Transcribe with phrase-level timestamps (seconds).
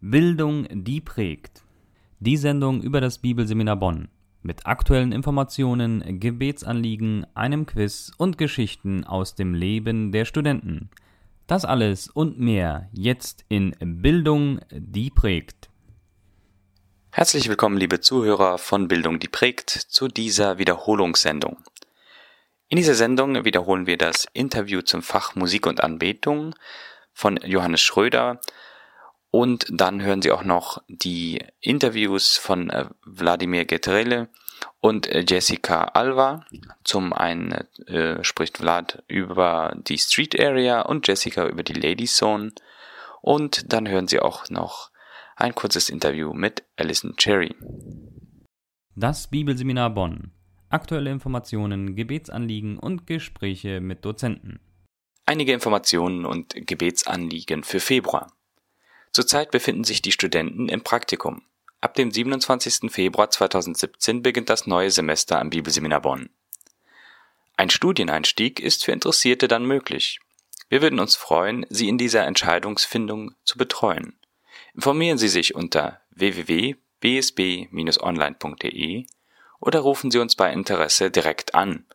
[0.00, 1.64] Bildung, die prägt.
[2.20, 4.08] Die Sendung über das Bibelseminar Bonn.
[4.42, 10.90] Mit aktuellen Informationen, Gebetsanliegen, einem Quiz und Geschichten aus dem Leben der Studenten.
[11.48, 15.68] Das alles und mehr jetzt in Bildung, die prägt.
[17.10, 21.56] Herzlich willkommen, liebe Zuhörer von Bildung, die prägt, zu dieser Wiederholungssendung.
[22.68, 26.54] In dieser Sendung wiederholen wir das Interview zum Fach Musik und Anbetung
[27.12, 28.40] von Johannes Schröder
[29.30, 34.28] und dann hören Sie auch noch die Interviews von äh, Wladimir Getrele
[34.80, 36.46] und äh, Jessica Alva.
[36.84, 37.52] Zum einen
[37.86, 42.52] äh, spricht Vlad über die Street Area und Jessica über die Lady Zone.
[43.20, 44.90] Und dann hören Sie auch noch
[45.36, 47.54] ein kurzes Interview mit Alison Cherry.
[48.94, 50.32] Das Bibelseminar Bonn.
[50.70, 54.60] Aktuelle Informationen, Gebetsanliegen und Gespräche mit Dozenten.
[55.26, 58.32] Einige Informationen und Gebetsanliegen für Februar.
[59.12, 61.42] Zurzeit befinden sich die Studenten im Praktikum.
[61.80, 62.90] Ab dem 27.
[62.90, 66.28] Februar 2017 beginnt das neue Semester am Bibelseminar Bonn.
[67.56, 70.20] Ein Studieneinstieg ist für Interessierte dann möglich.
[70.68, 74.14] Wir würden uns freuen, Sie in dieser Entscheidungsfindung zu betreuen.
[74.74, 79.06] Informieren Sie sich unter www.bsb-online.de
[79.60, 81.86] oder rufen Sie uns bei Interesse direkt an.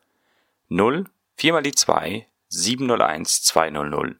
[0.69, 4.17] 0 4 mal die 2 701 200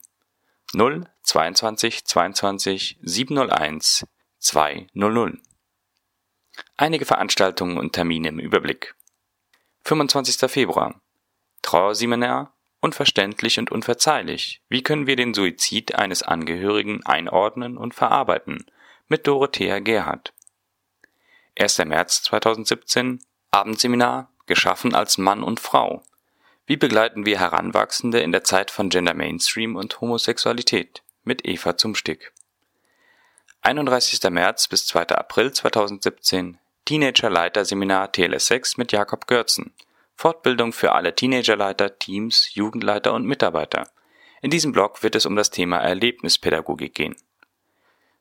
[0.76, 4.08] 0 22 22 701
[4.40, 5.38] 200.
[6.78, 8.96] Einige Veranstaltungen und Termine im Überblick.
[9.84, 10.50] 25.
[10.50, 11.00] Februar.
[11.62, 14.62] Trauerseminar Unverständlich und unverzeihlich.
[14.68, 18.66] Wie können wir den Suizid eines Angehörigen einordnen und verarbeiten?
[19.08, 20.34] Mit Dorothea Gerhardt.
[21.58, 21.86] 1.
[21.86, 26.04] März 2017 Abendseminar Geschaffen als Mann und Frau.
[26.66, 31.04] Wie begleiten wir Heranwachsende in der Zeit von Gender Mainstream und Homosexualität?
[31.24, 32.34] mit Eva Zumstick.
[33.62, 34.30] 31.
[34.30, 35.08] März bis 2.
[35.10, 39.74] April 2017 Teenagerleiter-Seminar TLS6 mit Jakob Görzen.
[40.16, 43.90] Fortbildung für alle Teenagerleiter, Teams, Jugendleiter und Mitarbeiter.
[44.42, 47.16] In diesem Blog wird es um das Thema Erlebnispädagogik gehen.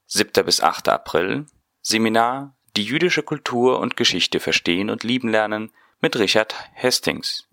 [0.06, 0.44] 7.
[0.44, 0.88] bis 8.
[0.88, 1.46] April
[1.80, 7.48] Seminar Die jüdische Kultur und Geschichte verstehen und lieben lernen mit Richard Hastings.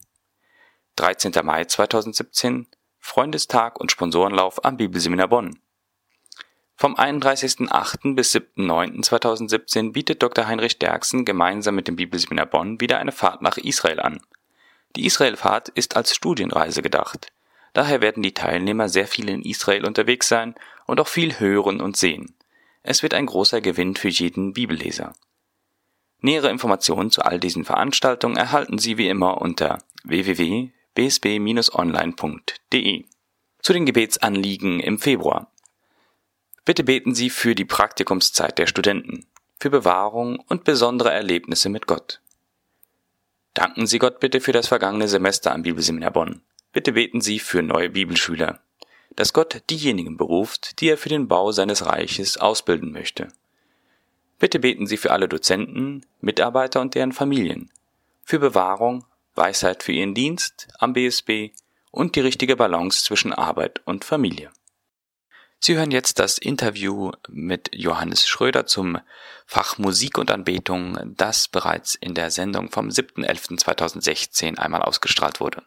[1.00, 1.32] 13.
[1.44, 2.68] Mai 2017
[3.00, 5.58] Freundestag und Sponsorenlauf am Bibelseminar Bonn.
[6.76, 8.16] Vom 31.08.
[8.16, 10.46] bis 7.09.2017 bietet Dr.
[10.48, 14.20] Heinrich Derksen gemeinsam mit dem Bibelseminar Bonn wieder eine Fahrt nach Israel an.
[14.98, 17.32] Die Israelfahrt ist als Studienreise gedacht.
[17.72, 20.54] Daher werden die Teilnehmer sehr viel in Israel unterwegs sein
[20.86, 22.36] und auch viel hören und sehen.
[22.84, 25.14] Es wird ein großer Gewinn für jeden Bibelleser.
[26.20, 32.56] Nähere Informationen zu all diesen Veranstaltungen erhalten Sie wie immer unter www bsb-online.de.
[33.62, 35.52] Zu den Gebetsanliegen im Februar.
[36.66, 39.26] Bitte beten Sie für die Praktikumszeit der Studenten,
[39.60, 42.22] für Bewahrung und besondere Erlebnisse mit Gott.
[43.54, 46.42] Danken Sie Gott bitte für das vergangene Semester am Bibelseminar Bonn.
[46.72, 48.60] Bitte beten Sie für neue Bibelschüler,
[49.16, 53.30] dass Gott diejenigen beruft, die er für den Bau seines Reiches ausbilden möchte.
[54.38, 57.72] Bitte beten Sie für alle Dozenten, Mitarbeiter und deren Familien,
[58.24, 59.04] für Bewahrung,
[59.40, 61.56] Weisheit für ihren Dienst am BSB
[61.90, 64.52] und die richtige Balance zwischen Arbeit und Familie.
[65.62, 69.00] Sie hören jetzt das Interview mit Johannes Schröder zum
[69.46, 75.64] Fach Musik und Anbetung, das bereits in der Sendung vom 7.11.2016 einmal ausgestrahlt wurde.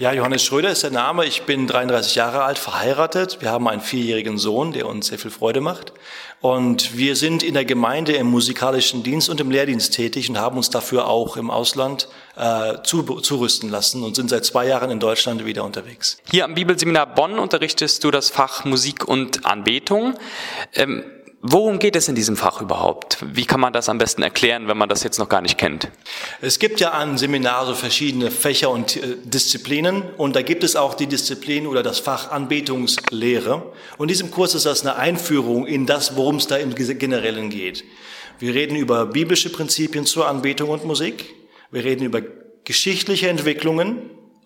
[0.00, 1.24] Ja, Johannes Schröder ist der Name.
[1.24, 3.38] Ich bin 33 Jahre alt, verheiratet.
[3.40, 5.92] Wir haben einen vierjährigen Sohn, der uns sehr viel Freude macht.
[6.40, 10.56] Und wir sind in der Gemeinde im musikalischen Dienst und im Lehrdienst tätig und haben
[10.56, 14.98] uns dafür auch im Ausland äh, zu, zurüsten lassen und sind seit zwei Jahren in
[14.98, 16.18] Deutschland wieder unterwegs.
[16.28, 20.14] Hier am Bibelseminar Bonn unterrichtest du das Fach Musik und Anbetung.
[20.74, 21.04] Ähm,
[21.46, 23.18] Worum geht es in diesem Fach überhaupt?
[23.20, 25.90] Wie kann man das am besten erklären, wenn man das jetzt noch gar nicht kennt?
[26.40, 30.94] Es gibt ja an Seminare verschiedene Fächer und äh, Disziplinen und da gibt es auch
[30.94, 33.56] die Disziplin oder das Fach Anbetungslehre.
[33.98, 37.50] Und in diesem Kurs ist das eine Einführung in das, worum es da im Generellen
[37.50, 37.84] geht.
[38.38, 41.26] Wir reden über biblische Prinzipien zur Anbetung und Musik.
[41.70, 42.22] Wir reden über
[42.64, 43.98] geschichtliche Entwicklungen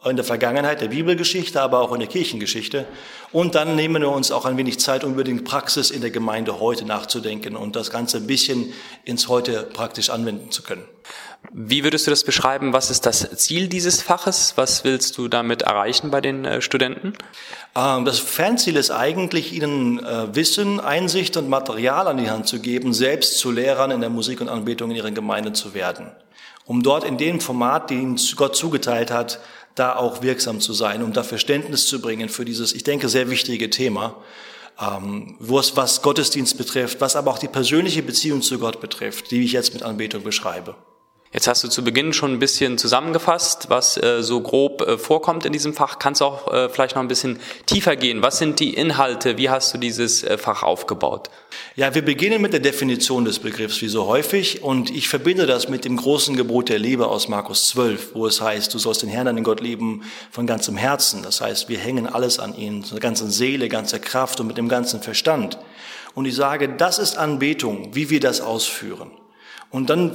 [0.05, 2.87] in der Vergangenheit der Bibelgeschichte, aber auch in der Kirchengeschichte.
[3.33, 6.11] Und dann nehmen wir uns auch ein wenig Zeit, um über die Praxis in der
[6.11, 8.73] Gemeinde heute nachzudenken und das Ganze ein bisschen
[9.05, 10.85] ins Heute praktisch anwenden zu können.
[11.53, 12.73] Wie würdest du das beschreiben?
[12.73, 14.55] Was ist das Ziel dieses Faches?
[14.57, 17.15] Was willst du damit erreichen bei den äh, Studenten?
[17.75, 22.61] Ähm, das Fernziel ist eigentlich, ihnen äh, Wissen, Einsicht und Material an die Hand zu
[22.61, 26.11] geben, selbst zu Lehrern in der Musik und Anbetung in ihren Gemeinden zu werden.
[26.67, 29.41] Um dort in dem Format, den Gott zugeteilt hat,
[29.79, 33.31] da auch wirksam zu sein, um da Verständnis zu bringen für dieses, ich denke, sehr
[33.31, 34.17] wichtige Thema.
[34.81, 39.53] ähm, was Gottesdienst betrifft, was aber auch die persönliche Beziehung zu Gott betrifft, die ich
[39.53, 40.77] jetzt mit Anbetung beschreibe.
[41.31, 45.45] Jetzt hast du zu Beginn schon ein bisschen zusammengefasst, was äh, so grob äh, vorkommt
[45.45, 45.99] in diesem Fach.
[45.99, 48.23] Kannst auch äh, vielleicht noch ein bisschen tiefer gehen?
[48.23, 49.37] Was sind die Inhalte?
[49.37, 51.29] Wie hast du dieses äh, Fach aufgebaut?
[51.77, 54.63] Ja, wir beginnen mit der Definition des Begriffs, wie so häufig.
[54.63, 58.41] Und ich verbinde das mit dem großen Gebot der Liebe aus Markus 12, wo es
[58.41, 61.23] heißt, du sollst den Herrn, deinen Gott lieben von ganzem Herzen.
[61.23, 64.71] Das heißt, wir hängen alles an ihn, so ganze Seele, ganze Kraft und mit dem
[64.71, 65.59] ganzen Verstand.
[66.15, 69.11] Und ich sage, das ist Anbetung, wie wir das ausführen.
[69.71, 70.13] Und dann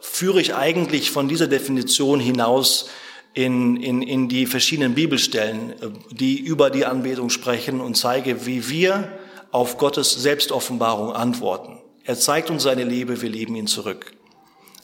[0.00, 2.90] führe ich eigentlich von dieser Definition hinaus
[3.34, 8.68] in, in, in die verschiedenen Bibelstellen, äh, die über die Anbetung sprechen und zeige, wie
[8.68, 9.08] wir
[9.52, 11.78] auf Gottes Selbstoffenbarung antworten.
[12.04, 14.12] Er zeigt uns seine Liebe, wir lieben ihn zurück.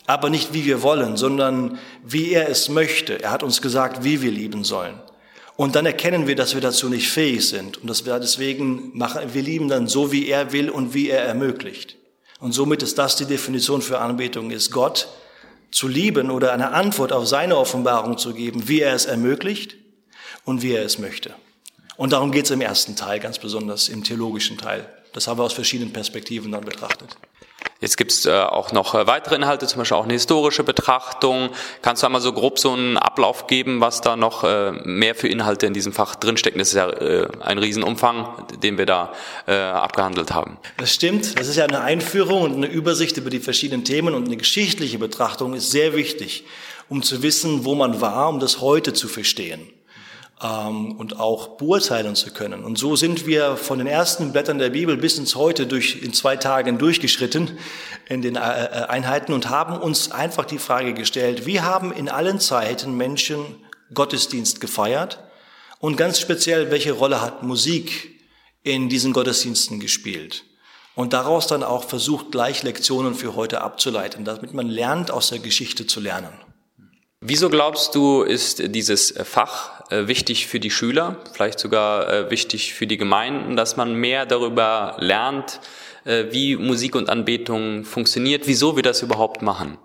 [0.06, 3.22] Aber nicht wie wir wollen, sondern wie er es möchte.
[3.22, 4.94] Er hat uns gesagt, wie wir lieben sollen.
[5.56, 9.34] Und dann erkennen wir, dass wir dazu nicht fähig sind und dass wir deswegen machen,
[9.34, 11.97] wir lieben dann so, wie er will und wie er ermöglicht.
[12.40, 15.08] Und somit ist das die Definition für Anbetung, ist Gott
[15.70, 19.76] zu lieben oder eine Antwort auf seine Offenbarung zu geben, wie er es ermöglicht
[20.44, 21.35] und wie er es möchte.
[21.96, 24.88] Und darum geht es im ersten Teil, ganz besonders im theologischen Teil.
[25.12, 27.17] Das haben wir aus verschiedenen Perspektiven dann betrachtet.
[27.80, 31.50] Jetzt gibt's äh, auch noch äh, weitere Inhalte, zum Beispiel auch eine historische Betrachtung.
[31.80, 35.28] Kannst du einmal so grob so einen Ablauf geben, was da noch äh, mehr für
[35.28, 36.58] Inhalte in diesem Fach drinstecken?
[36.58, 39.12] Das ist ja äh, ein Riesenumfang, den wir da
[39.46, 40.58] äh, abgehandelt haben.
[40.76, 41.38] Das stimmt.
[41.38, 44.98] Das ist ja eine Einführung und eine Übersicht über die verschiedenen Themen und eine geschichtliche
[44.98, 46.44] Betrachtung ist sehr wichtig,
[46.88, 49.70] um zu wissen, wo man war, um das heute zu verstehen
[50.43, 52.64] ähm, und auch beurteilen zu können.
[52.64, 56.12] Und so sind wir von den ersten Blättern der Bibel bis ins Heute durch, in
[56.12, 57.58] zwei Tagen durchgeschritten
[58.08, 62.08] in den äh, äh, Einheiten und haben uns einfach die Frage gestellt, wie haben in
[62.08, 63.40] allen Zeiten Menschen
[63.93, 65.19] Gottesdienst gefeiert
[65.81, 68.20] und ganz speziell, welche Rolle hat Musik
[68.62, 70.44] in diesen Gottesdiensten gespielt?
[70.94, 75.38] Und daraus dann auch versucht, gleich Lektionen für heute abzuleiten, damit man lernt, aus der
[75.38, 76.32] Geschichte zu lernen.
[77.20, 82.74] Wieso glaubst du, ist dieses Fach äh, wichtig für die Schüler, vielleicht sogar äh, wichtig
[82.74, 85.60] für die Gemeinden, dass man mehr darüber lernt,
[86.04, 89.78] äh, wie Musik und Anbetung funktioniert, wieso wir das überhaupt machen?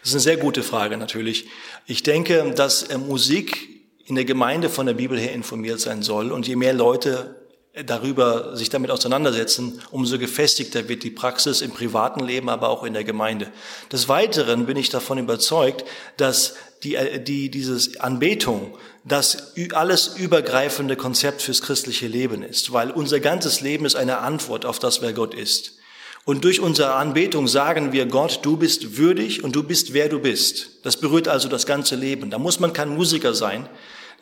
[0.00, 1.46] Das ist eine sehr gute Frage natürlich.
[1.86, 3.68] Ich denke, dass Musik
[4.06, 7.41] in der Gemeinde von der Bibel her informiert sein soll und je mehr Leute
[7.86, 12.92] darüber sich damit auseinandersetzen, umso gefestigter wird die Praxis im privaten Leben, aber auch in
[12.92, 13.50] der Gemeinde.
[13.90, 15.84] Des Weiteren bin ich davon überzeugt,
[16.18, 22.90] dass die, äh, die, dieses Anbetung das alles übergreifende Konzept fürs christliche Leben ist, weil
[22.90, 25.78] unser ganzes Leben ist eine Antwort auf das, wer Gott ist.
[26.24, 30.20] Und durch unsere Anbetung sagen wir Gott, du bist würdig und du bist, wer du
[30.20, 30.84] bist.
[30.84, 32.30] Das berührt also das ganze Leben.
[32.30, 33.68] Da muss man kein Musiker sein,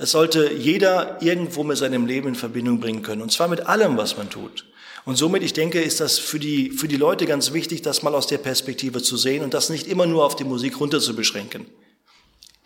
[0.01, 3.21] das sollte jeder irgendwo mit seinem Leben in Verbindung bringen können.
[3.21, 4.65] Und zwar mit allem, was man tut.
[5.05, 8.15] Und somit, ich denke, ist das für die, für die Leute ganz wichtig, das mal
[8.15, 11.15] aus der Perspektive zu sehen und das nicht immer nur auf die Musik runter zu
[11.15, 11.67] beschränken.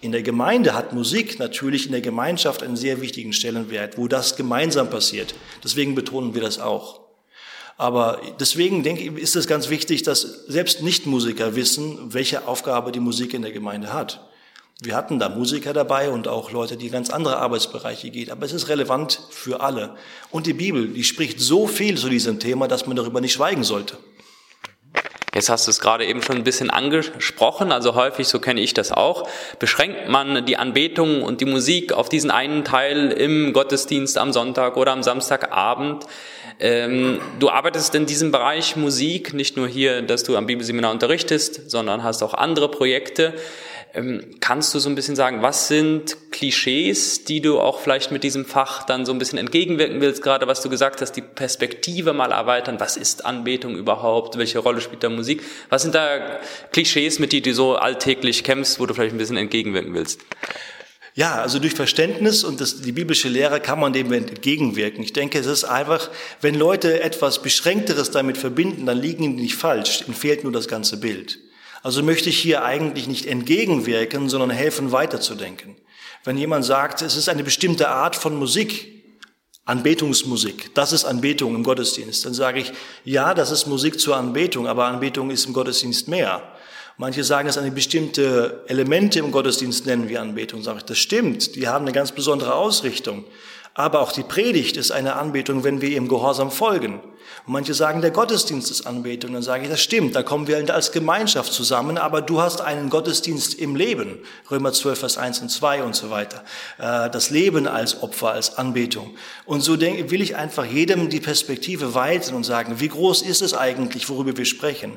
[0.00, 4.36] In der Gemeinde hat Musik natürlich in der Gemeinschaft einen sehr wichtigen Stellenwert, wo das
[4.36, 5.34] gemeinsam passiert.
[5.64, 7.00] Deswegen betonen wir das auch.
[7.76, 13.00] Aber deswegen denke ich, ist es ganz wichtig, dass selbst Nichtmusiker wissen, welche Aufgabe die
[13.00, 14.24] Musik in der Gemeinde hat.
[14.80, 18.30] Wir hatten da Musiker dabei und auch Leute, die ganz andere Arbeitsbereiche gehen.
[18.30, 19.94] Aber es ist relevant für alle.
[20.30, 23.62] Und die Bibel, die spricht so viel zu diesem Thema, dass man darüber nicht schweigen
[23.62, 23.98] sollte.
[25.34, 28.72] Jetzt hast du es gerade eben schon ein bisschen angesprochen, also häufig, so kenne ich
[28.72, 34.16] das auch, beschränkt man die Anbetung und die Musik auf diesen einen Teil im Gottesdienst
[34.16, 36.06] am Sonntag oder am Samstagabend.
[36.60, 41.68] Ähm, du arbeitest in diesem Bereich Musik, nicht nur hier, dass du am Bibelseminar unterrichtest,
[41.68, 43.34] sondern hast auch andere Projekte.
[43.94, 48.24] Ähm, kannst du so ein bisschen sagen, was sind Klischees, die du auch vielleicht mit
[48.24, 52.12] diesem Fach dann so ein bisschen entgegenwirken willst, gerade was du gesagt hast, die Perspektive
[52.12, 56.40] mal erweitern, was ist Anbetung überhaupt, welche Rolle spielt da Musik, was sind da
[56.72, 60.20] Klischees, mit denen du so alltäglich kämpfst, wo du vielleicht ein bisschen entgegenwirken willst?
[61.16, 65.04] Ja, also durch Verständnis und das, die biblische Lehre kann man dem entgegenwirken.
[65.04, 66.10] Ich denke, es ist einfach,
[66.40, 70.66] wenn Leute etwas Beschränkteres damit verbinden, dann liegen ihnen nicht falsch, ihnen fehlt nur das
[70.66, 71.38] ganze Bild.
[71.84, 75.76] Also möchte ich hier eigentlich nicht entgegenwirken, sondern helfen weiterzudenken.
[76.24, 79.04] Wenn jemand sagt, es ist eine bestimmte Art von Musik,
[79.66, 82.72] Anbetungsmusik, das ist Anbetung im Gottesdienst, dann sage ich,
[83.04, 86.54] ja, das ist Musik zur Anbetung, aber Anbetung ist im Gottesdienst mehr.
[86.96, 90.62] Manche sagen, es eine bestimmte Elemente im Gottesdienst nennen wir Anbetung.
[90.62, 93.24] Sage ich, das stimmt, die haben eine ganz besondere Ausrichtung.
[93.74, 97.00] Aber auch die Predigt ist eine Anbetung, wenn wir ihm gehorsam folgen.
[97.46, 99.32] Und manche sagen, der Gottesdienst ist Anbetung.
[99.32, 102.88] Dann sage ich, das stimmt, da kommen wir als Gemeinschaft zusammen, aber du hast einen
[102.88, 104.20] Gottesdienst im Leben.
[104.48, 106.44] Römer 12, Vers 1 und 2 und so weiter.
[106.78, 109.16] Äh, das Leben als Opfer, als Anbetung.
[109.44, 113.54] Und so will ich einfach jedem die Perspektive weiten und sagen, wie groß ist es
[113.54, 114.92] eigentlich, worüber wir sprechen?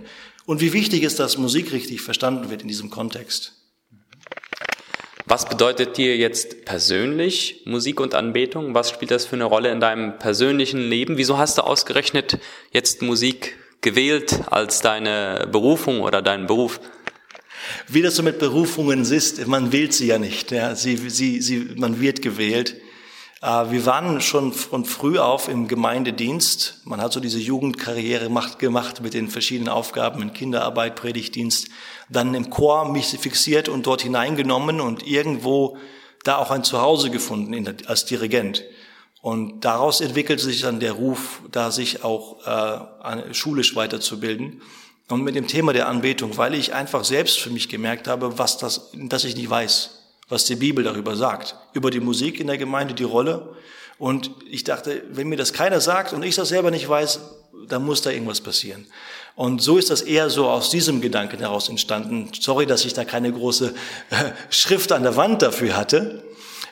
[0.45, 3.56] Und wie wichtig ist, dass Musik richtig verstanden wird in diesem Kontext?
[5.29, 8.73] Was bedeutet dir jetzt persönlich Musik und Anbetung?
[8.73, 11.17] Was spielt das für eine Rolle in deinem persönlichen Leben?
[11.17, 12.39] Wieso hast du ausgerechnet
[12.71, 16.79] jetzt Musik gewählt als deine Berufung oder deinen Beruf?
[17.89, 20.51] Wie das so mit Berufungen ist, man wählt sie ja nicht.
[20.51, 20.75] Ja.
[20.75, 22.77] Sie, sie, sie, man wird gewählt.
[23.47, 26.81] Äh, wir waren schon von früh auf im Gemeindedienst.
[26.83, 31.69] Man hat so diese Jugendkarriere gemacht mit den verschiedenen Aufgaben in Kinderarbeit, Predigtdienst.
[32.09, 35.77] Dann im Chor mich fixiert und dort hineingenommen und irgendwo
[36.23, 38.63] da auch ein Zuhause gefunden als Dirigent.
[39.21, 44.61] Und daraus entwickelte sich dann der Ruf, da sich auch äh, schulisch weiterzubilden.
[45.09, 48.57] Und mit dem Thema der Anbetung, weil ich einfach selbst für mich gemerkt habe, was
[48.57, 49.96] das, dass ich nicht weiß
[50.29, 53.55] was die Bibel darüber sagt, über die Musik in der Gemeinde, die Rolle.
[53.97, 57.19] Und ich dachte, wenn mir das keiner sagt und ich das selber nicht weiß,
[57.67, 58.85] dann muss da irgendwas passieren.
[59.35, 62.31] Und so ist das eher so aus diesem Gedanken heraus entstanden.
[62.39, 63.73] Sorry, dass ich da keine große
[64.09, 64.15] äh,
[64.49, 66.23] Schrift an der Wand dafür hatte.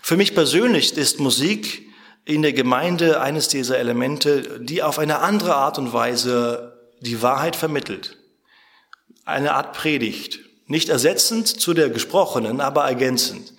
[0.01, 1.87] Für mich persönlich ist Musik
[2.25, 7.55] in der Gemeinde eines dieser Elemente, die auf eine andere Art und Weise die Wahrheit
[7.55, 8.17] vermittelt.
[9.25, 13.53] Eine Art Predigt, nicht ersetzend zu der gesprochenen, aber ergänzend.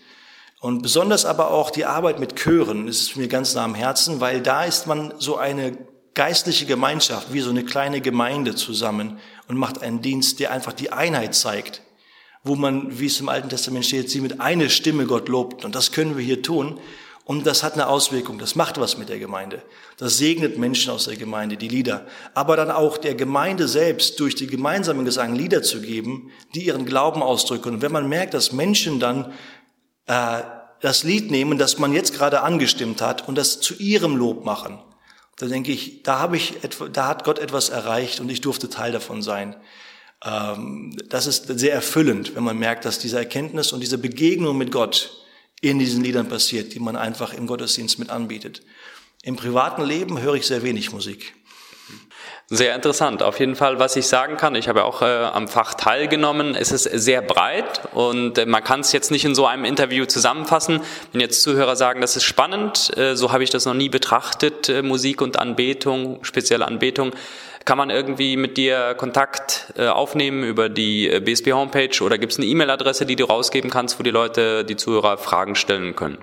[0.61, 4.41] Und besonders aber auch die Arbeit mit Chören ist mir ganz nah am Herzen, weil
[4.41, 5.77] da ist man so eine
[6.15, 10.91] geistliche Gemeinschaft, wie so eine kleine Gemeinde zusammen und macht einen Dienst, der einfach die
[10.91, 11.83] Einheit zeigt,
[12.43, 15.65] wo man, wie es im Alten Testament steht, sie mit einer Stimme Gott lobt.
[15.65, 16.81] Und das können wir hier tun.
[17.27, 19.61] Und das hat eine Auswirkung, das macht was mit der Gemeinde.
[19.97, 22.07] Das segnet Menschen aus der Gemeinde, die Lieder.
[22.35, 26.87] Aber dann auch der Gemeinde selbst durch die gemeinsamen Gesang Lieder zu geben, die ihren
[26.87, 27.75] Glauben ausdrücken.
[27.75, 29.33] Und wenn man merkt, dass Menschen dann
[30.07, 30.43] äh,
[30.81, 34.79] das Lied nehmen, das man jetzt gerade angestimmt hat und das zu ihrem Lob machen,
[35.37, 36.55] dann denke ich, da habe ich,
[36.93, 39.57] da hat Gott etwas erreicht und ich durfte Teil davon sein.
[40.25, 44.71] Ähm, das ist sehr erfüllend, wenn man merkt, dass diese Erkenntnis und diese Begegnung mit
[44.71, 45.26] Gott
[45.61, 48.63] in diesen Liedern passiert, die man einfach im Gottesdienst mit anbietet.
[49.23, 51.35] Im privaten Leben höre ich sehr wenig Musik.
[52.49, 53.25] Sehr interessant.
[53.25, 56.55] Auf jeden Fall, was ich sagen kann, ich habe auch äh, am Fach teilgenommen.
[56.55, 60.05] Es ist sehr breit und äh, man kann es jetzt nicht in so einem Interview
[60.05, 60.81] zusammenfassen.
[61.11, 64.69] Wenn jetzt Zuhörer sagen, das ist spannend, äh, so habe ich das noch nie betrachtet,
[64.69, 67.15] äh, Musik und Anbetung, spezielle Anbetung.
[67.67, 72.31] Kann man irgendwie mit dir Kontakt äh, aufnehmen über die äh, BSB Homepage oder gibt
[72.33, 76.17] es eine E-Mail-Adresse, die du rausgeben kannst, wo die Leute, die Zuhörer Fragen stellen können?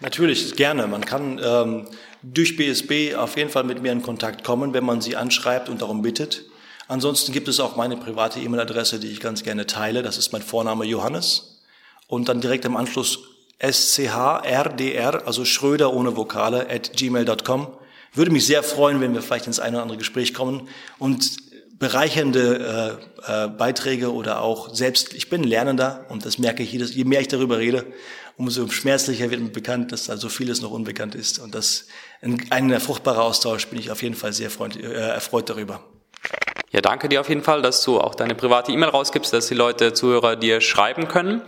[0.00, 0.86] Natürlich, gerne.
[0.86, 1.86] Man kann ähm,
[2.22, 5.82] durch BSB auf jeden Fall mit mir in Kontakt kommen, wenn man sie anschreibt und
[5.82, 6.44] darum bittet.
[6.86, 10.04] Ansonsten gibt es auch meine private E-Mail-Adresse, die ich ganz gerne teile.
[10.04, 11.64] Das ist mein Vorname Johannes.
[12.06, 13.18] Und dann direkt im Anschluss
[13.60, 17.76] schrdr, also Schröder ohne Vokale, at gmail.com.
[18.16, 20.68] Würde mich sehr freuen, wenn wir vielleicht ins eine oder andere Gespräch kommen
[20.98, 21.36] und
[21.78, 26.94] bereichernde äh, äh, Beiträge oder auch selbst, ich bin Lernender und das merke ich jedes,
[26.94, 27.84] je mehr ich darüber rede,
[28.38, 31.86] umso schmerzlicher wird mir bekannt, dass da so vieles noch unbekannt ist und das
[32.22, 35.84] ein, ein fruchtbarer Austausch bin ich auf jeden Fall sehr freund, äh, erfreut darüber.
[36.76, 39.54] Ja, danke dir auf jeden Fall, dass du auch deine private E-Mail rausgibst, dass die
[39.54, 41.40] Leute, Zuhörer dir schreiben können.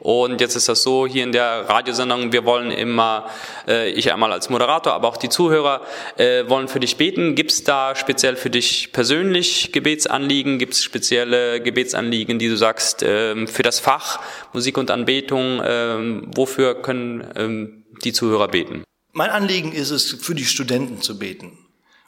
[0.00, 3.26] Und jetzt ist das so, hier in der Radiosendung, wir wollen immer,
[3.68, 5.82] äh, ich einmal als Moderator, aber auch die Zuhörer
[6.16, 7.36] äh, wollen für dich beten.
[7.36, 10.58] Gibt es da speziell für dich persönlich Gebetsanliegen?
[10.58, 14.18] Gibt es spezielle Gebetsanliegen, die du sagst, äh, für das Fach
[14.52, 15.60] Musik und Anbetung?
[15.60, 18.82] Äh, wofür können äh, die Zuhörer beten?
[19.12, 21.56] Mein Anliegen ist es, für die Studenten zu beten.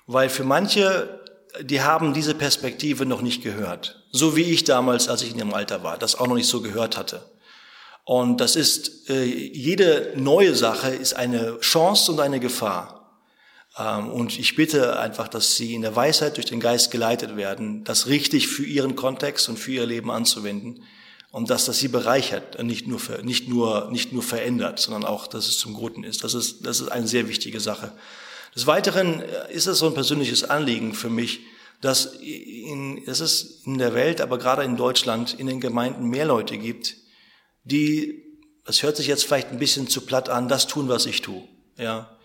[0.08, 1.23] Weil für manche
[1.60, 4.02] die haben diese Perspektive noch nicht gehört.
[4.10, 6.60] So wie ich damals, als ich in ihrem Alter war, das auch noch nicht so
[6.60, 7.22] gehört hatte.
[8.04, 13.22] Und das ist, äh, jede neue Sache ist eine Chance und eine Gefahr.
[13.78, 17.82] Ähm, und ich bitte einfach, dass sie in der Weisheit durch den Geist geleitet werden,
[17.84, 20.82] das richtig für ihren Kontext und für ihr Leben anzuwenden.
[21.30, 25.48] Und dass das sie bereichert nicht nur, nicht nur, nicht nur verändert, sondern auch, dass
[25.48, 26.22] es zum Guten ist.
[26.22, 27.92] Das ist, das ist eine sehr wichtige Sache.
[28.54, 31.40] Des Weiteren äh, ist es so ein persönliches Anliegen für mich,
[31.80, 36.24] dass, in, dass es in der Welt, aber gerade in Deutschland, in den Gemeinden mehr
[36.24, 36.96] Leute gibt,
[37.64, 38.22] die,
[38.64, 41.42] das hört sich jetzt vielleicht ein bisschen zu platt an, das tun, was ich tue.
[41.76, 42.16] Ja,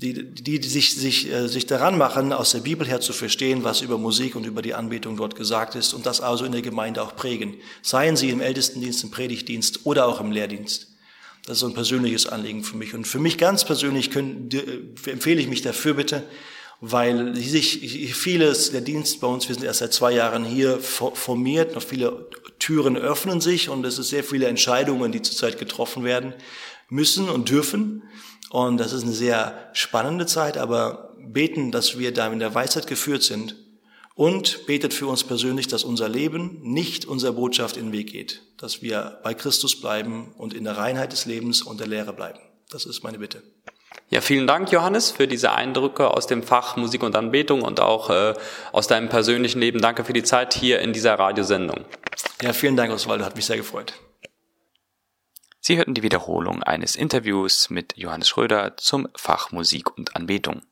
[0.00, 3.82] die, die, sich, sich, äh, sich daran machen, aus der Bibel her zu verstehen, was
[3.82, 7.02] über Musik und über die Anbetung dort gesagt ist und das also in der Gemeinde
[7.02, 7.56] auch prägen.
[7.82, 10.89] Seien sie im Ältestendienst, im Predigtdienst oder auch im Lehrdienst.
[11.50, 12.94] Das ist so ein persönliches Anliegen für mich.
[12.94, 16.22] Und für mich ganz persönlich können, äh, empfehle ich mich dafür bitte,
[16.80, 21.74] weil sich vieles, der Dienst bei uns, wir sind erst seit zwei Jahren hier formiert,
[21.74, 22.28] noch viele
[22.60, 26.34] Türen öffnen sich und es ist sehr viele Entscheidungen, die zurzeit getroffen werden
[26.88, 28.04] müssen und dürfen.
[28.50, 32.86] Und das ist eine sehr spannende Zeit, aber beten, dass wir da in der Weisheit
[32.86, 33.56] geführt sind
[34.14, 38.42] und betet für uns persönlich, dass unser Leben nicht unserer Botschaft in den Weg geht,
[38.58, 42.40] dass wir bei Christus bleiben und in der Reinheit des Lebens und der Lehre bleiben.
[42.70, 43.42] Das ist meine Bitte.
[44.08, 48.10] Ja, vielen Dank, Johannes, für diese Eindrücke aus dem Fach Musik und Anbetung und auch
[48.10, 48.34] äh,
[48.72, 49.80] aus deinem persönlichen Leben.
[49.80, 51.84] Danke für die Zeit hier in dieser Radiosendung.
[52.42, 53.94] Ja, vielen Dank, Oswaldo, hat mich sehr gefreut.
[55.60, 60.62] Sie hörten die Wiederholung eines Interviews mit Johannes Schröder zum Fach Musik und Anbetung.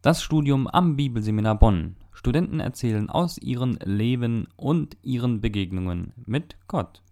[0.00, 1.96] Das Studium am Bibelseminar Bonn.
[2.12, 7.02] Studenten erzählen aus ihrem Leben und ihren Begegnungen mit Gott.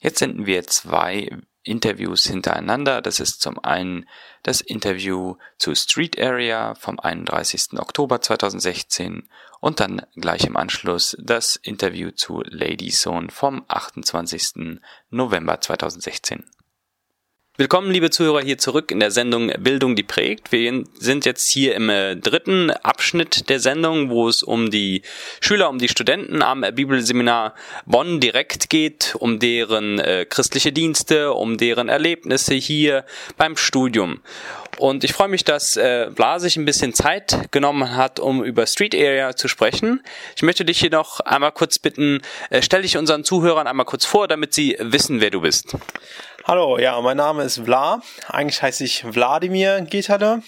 [0.00, 1.28] Jetzt senden wir zwei
[1.62, 3.02] Interviews hintereinander.
[3.02, 4.08] Das ist zum einen
[4.42, 7.78] das Interview zu Street Area vom 31.
[7.78, 9.28] Oktober 2016
[9.60, 14.80] und dann gleich im Anschluss das Interview zu Lady Zone vom 28.
[15.10, 16.44] November 2016.
[17.60, 20.52] Willkommen, liebe Zuhörer, hier zurück in der Sendung Bildung, die prägt.
[20.52, 25.02] Wir sind jetzt hier im äh, dritten Abschnitt der Sendung, wo es um die
[25.40, 31.58] Schüler, um die Studenten am Bibelseminar Bonn direkt geht, um deren äh, christliche Dienste, um
[31.58, 33.04] deren Erlebnisse hier
[33.36, 34.20] beim Studium.
[34.76, 38.68] Und ich freue mich, dass äh, Bla sich ein bisschen Zeit genommen hat, um über
[38.68, 40.04] Street Area zu sprechen.
[40.36, 44.04] Ich möchte dich hier noch einmal kurz bitten, äh, stell dich unseren Zuhörern einmal kurz
[44.04, 45.74] vor, damit sie wissen, wer du bist.
[46.50, 48.00] Hallo, ja, mein Name ist Vla.
[48.26, 50.40] Eigentlich heiße ich Wladimir Getade.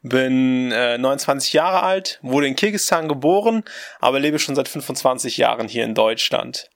[0.00, 3.62] Bin äh, 29 Jahre alt, wurde in Kirgisistan geboren,
[4.00, 6.70] aber lebe schon seit 25 Jahren hier in Deutschland.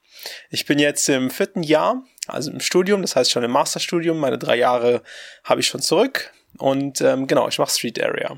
[0.51, 4.19] Ich bin jetzt im vierten Jahr, also im Studium, das heißt schon im Masterstudium.
[4.19, 5.03] Meine drei Jahre
[5.43, 6.31] habe ich schon zurück.
[6.59, 8.37] Und ähm, genau, ich mache Street Area.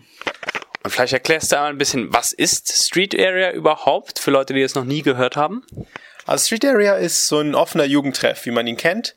[0.85, 4.63] Und vielleicht erklärst du einmal ein bisschen, was ist Street Area überhaupt für Leute, die
[4.63, 5.67] es noch nie gehört haben?
[6.27, 9.15] Also Street Area ist so ein offener Jugendtreff, wie man ihn kennt.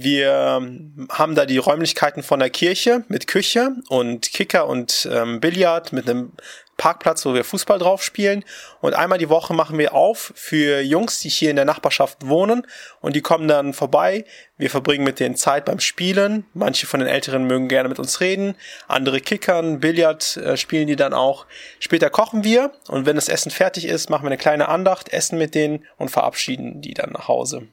[0.00, 0.62] Wir
[1.10, 6.08] haben da die Räumlichkeiten von der Kirche mit Küche und Kicker und ähm, Billard mit
[6.08, 6.30] einem
[6.76, 8.44] Parkplatz, wo wir Fußball drauf spielen.
[8.80, 12.64] Und einmal die Woche machen wir auf für Jungs, die hier in der Nachbarschaft wohnen.
[13.00, 14.24] Und die kommen dann vorbei.
[14.56, 16.46] Wir verbringen mit denen Zeit beim Spielen.
[16.54, 18.54] Manche von den Älteren mögen gerne mit uns reden.
[18.86, 21.44] Andere kickern, Billard äh, spielen die dann auch.
[21.80, 22.70] Später kochen wir.
[22.86, 26.12] Und wenn das Essen fertig ist, machen wir eine kleine Andacht, essen mit denen und
[26.12, 27.66] verabschieden die dann nach Hause.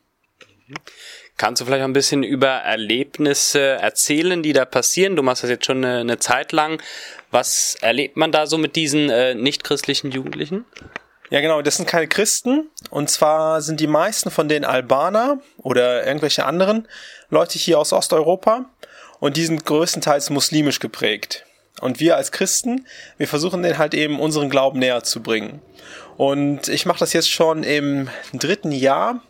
[1.38, 5.18] Kannst du vielleicht ein bisschen über Erlebnisse erzählen, die da passieren?
[5.18, 6.82] Du machst das jetzt schon eine, eine Zeit lang.
[7.30, 10.64] Was erlebt man da so mit diesen äh, nichtchristlichen Jugendlichen?
[11.30, 12.70] Ja, genau, das sind keine Christen.
[12.90, 16.88] Und zwar sind die meisten von denen Albaner oder irgendwelche anderen
[17.30, 18.70] Leute hier aus Osteuropa.
[19.20, 21.46] Und die sind größtenteils muslimisch geprägt.
[21.82, 22.86] Und wir als Christen,
[23.18, 25.62] wir versuchen denen halt eben unseren Glauben näher zu bringen.
[26.16, 29.22] Und ich mache das jetzt schon im dritten Jahr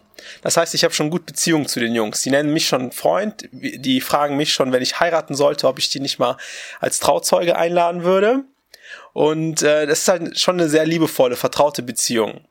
[0.41, 2.21] das heißt, ich habe schon gut Beziehungen zu den Jungs.
[2.21, 5.89] Die nennen mich schon Freund, die fragen mich schon, wenn ich heiraten sollte, ob ich
[5.89, 6.37] die nicht mal
[6.79, 8.43] als Trauzeuge einladen würde.
[9.13, 12.41] Und äh, das ist halt schon eine sehr liebevolle, vertraute Beziehung.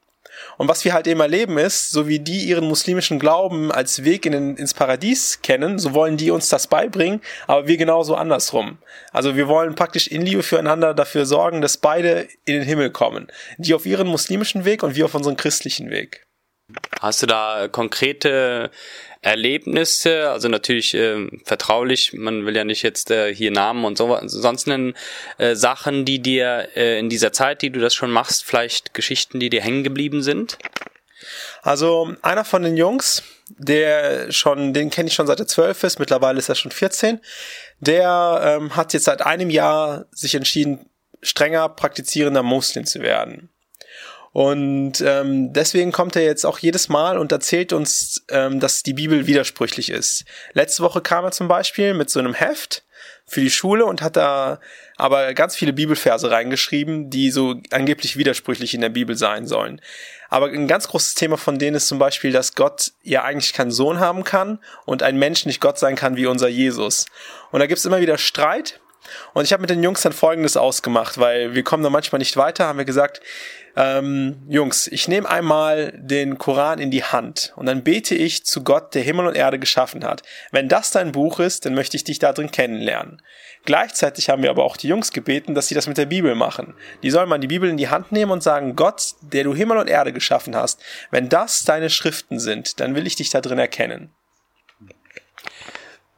[0.57, 4.27] Und was wir halt eben erleben ist, so wie die ihren muslimischen Glauben als Weg
[4.27, 8.79] in den, ins Paradies kennen, so wollen die uns das beibringen, aber wir genauso andersrum.
[9.12, 13.29] Also wir wollen praktisch in Liebe füreinander dafür sorgen, dass beide in den Himmel kommen.
[13.59, 16.23] Die auf ihren muslimischen Weg und wir auf unseren christlichen Weg.
[17.00, 18.70] Hast du da konkrete
[19.20, 24.18] Erlebnisse, also natürlich äh, vertraulich, man will ja nicht jetzt äh, hier Namen und so
[24.24, 24.94] sonst nennen,
[25.38, 29.40] äh, Sachen, die dir äh, in dieser Zeit, die du das schon machst, vielleicht Geschichten,
[29.40, 30.59] die dir hängen geblieben sind?
[31.62, 35.98] Also einer von den Jungs, der schon, den kenne ich schon seit er zwölf ist,
[35.98, 37.20] mittlerweile ist er schon 14,
[37.81, 40.90] der ähm, hat jetzt seit einem Jahr sich entschieden,
[41.22, 43.53] strenger praktizierender Muslim zu werden.
[44.34, 48.92] Und ähm, deswegen kommt er jetzt auch jedes Mal und erzählt uns, ähm, dass die
[48.92, 50.24] Bibel widersprüchlich ist.
[50.54, 52.82] Letzte Woche kam er zum Beispiel mit so einem Heft
[53.26, 54.58] für die Schule und hat da
[54.96, 59.80] aber ganz viele Bibelverse reingeschrieben, die so angeblich widersprüchlich in der Bibel sein sollen.
[60.30, 63.70] Aber ein ganz großes Thema von denen ist zum Beispiel, dass Gott ja eigentlich keinen
[63.70, 67.06] Sohn haben kann und ein Mensch nicht Gott sein kann wie unser Jesus.
[67.52, 68.80] Und da gibt's immer wieder Streit.
[69.32, 72.36] Und ich habe mit den Jungs dann Folgendes ausgemacht, weil wir kommen da manchmal nicht
[72.36, 73.20] weiter, haben wir gesagt,
[73.76, 78.62] ähm, Jungs, ich nehme einmal den Koran in die Hand und dann bete ich zu
[78.62, 80.22] Gott, der Himmel und Erde geschaffen hat.
[80.52, 83.20] Wenn das dein Buch ist, dann möchte ich dich da drin kennenlernen.
[83.64, 86.74] Gleichzeitig haben wir aber auch die Jungs gebeten, dass sie das mit der Bibel machen.
[87.02, 89.78] Die sollen mal die Bibel in die Hand nehmen und sagen, Gott, der du Himmel
[89.78, 93.58] und Erde geschaffen hast, wenn das deine Schriften sind, dann will ich dich da drin
[93.58, 94.14] erkennen.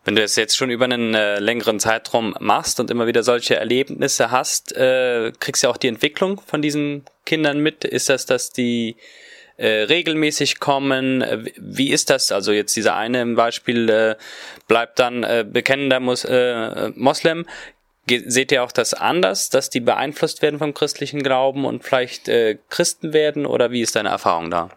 [0.07, 3.57] Wenn du es jetzt schon über einen äh, längeren Zeitraum machst und immer wieder solche
[3.57, 7.85] Erlebnisse hast, äh, kriegst du auch die Entwicklung von diesen Kindern mit.
[7.85, 8.95] Ist das, dass die
[9.57, 11.51] äh, regelmäßig kommen?
[11.59, 12.31] Wie ist das?
[12.31, 14.14] Also jetzt dieser eine im Beispiel äh,
[14.69, 17.45] bleibt dann äh, bekennender Mus äh, Moslem.
[18.09, 22.57] Seht ihr auch das anders, dass die beeinflusst werden vom christlichen Glauben und vielleicht äh,
[22.69, 23.47] Christen werden?
[23.47, 24.71] Oder wie ist deine Erfahrung da?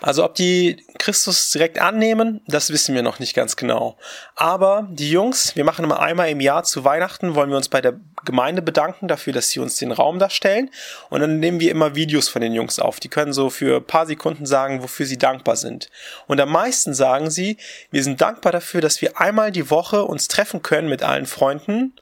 [0.00, 3.96] Also ob die Christus direkt annehmen, das wissen wir noch nicht ganz genau.
[4.34, 7.80] Aber die Jungs, wir machen immer einmal im Jahr zu Weihnachten, wollen wir uns bei
[7.80, 10.70] der Gemeinde bedanken dafür, dass sie uns den Raum darstellen.
[11.10, 13.00] Und dann nehmen wir immer Videos von den Jungs auf.
[13.00, 15.90] Die können so für ein paar Sekunden sagen, wofür sie dankbar sind.
[16.26, 17.56] Und am meisten sagen sie,
[17.90, 21.94] wir sind dankbar dafür, dass wir einmal die Woche uns treffen können mit allen Freunden.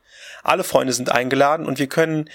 [0.46, 2.30] Alle Freunde sind eingeladen und wir können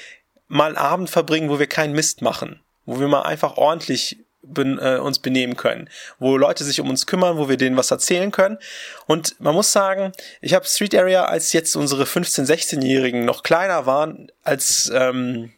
[0.48, 2.60] mal einen Abend verbringen, wo wir keinen Mist machen.
[2.86, 7.06] Wo wir mal einfach ordentlich ben, äh, uns benehmen können, wo Leute sich um uns
[7.06, 8.58] kümmern, wo wir denen was erzählen können.
[9.06, 13.86] Und man muss sagen, ich habe Street Area, als jetzt unsere 15-, 16-Jährigen noch kleiner
[13.86, 15.54] waren, als ähm,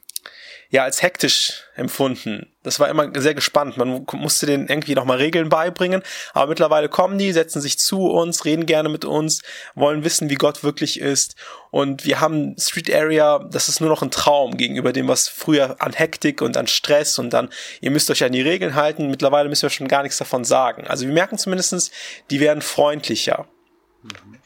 [0.73, 2.51] ja als hektisch empfunden.
[2.63, 3.77] Das war immer sehr gespannt.
[3.77, 6.01] Man musste denen irgendwie nochmal Regeln beibringen.
[6.33, 9.43] Aber mittlerweile kommen die, setzen sich zu uns, reden gerne mit uns,
[9.75, 11.35] wollen wissen, wie Gott wirklich ist.
[11.69, 15.79] Und wir haben Street Area, das ist nur noch ein Traum gegenüber dem, was früher
[15.79, 19.11] an Hektik und an Stress und dann, ihr müsst euch an die Regeln halten.
[19.11, 20.87] Mittlerweile müssen wir schon gar nichts davon sagen.
[20.87, 21.91] Also wir merken zumindestens,
[22.31, 23.47] die werden freundlicher.
[24.01, 24.42] Mhm.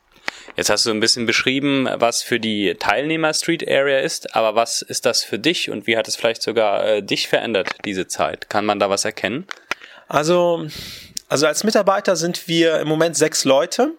[0.58, 4.82] Jetzt hast du ein bisschen beschrieben, was für die Teilnehmer Street Area ist, aber was
[4.82, 8.50] ist das für dich und wie hat es vielleicht sogar äh, dich verändert, diese Zeit?
[8.50, 9.46] Kann man da was erkennen?
[10.08, 10.66] Also,
[11.30, 13.94] also als Mitarbeiter sind wir im Moment sechs Leute.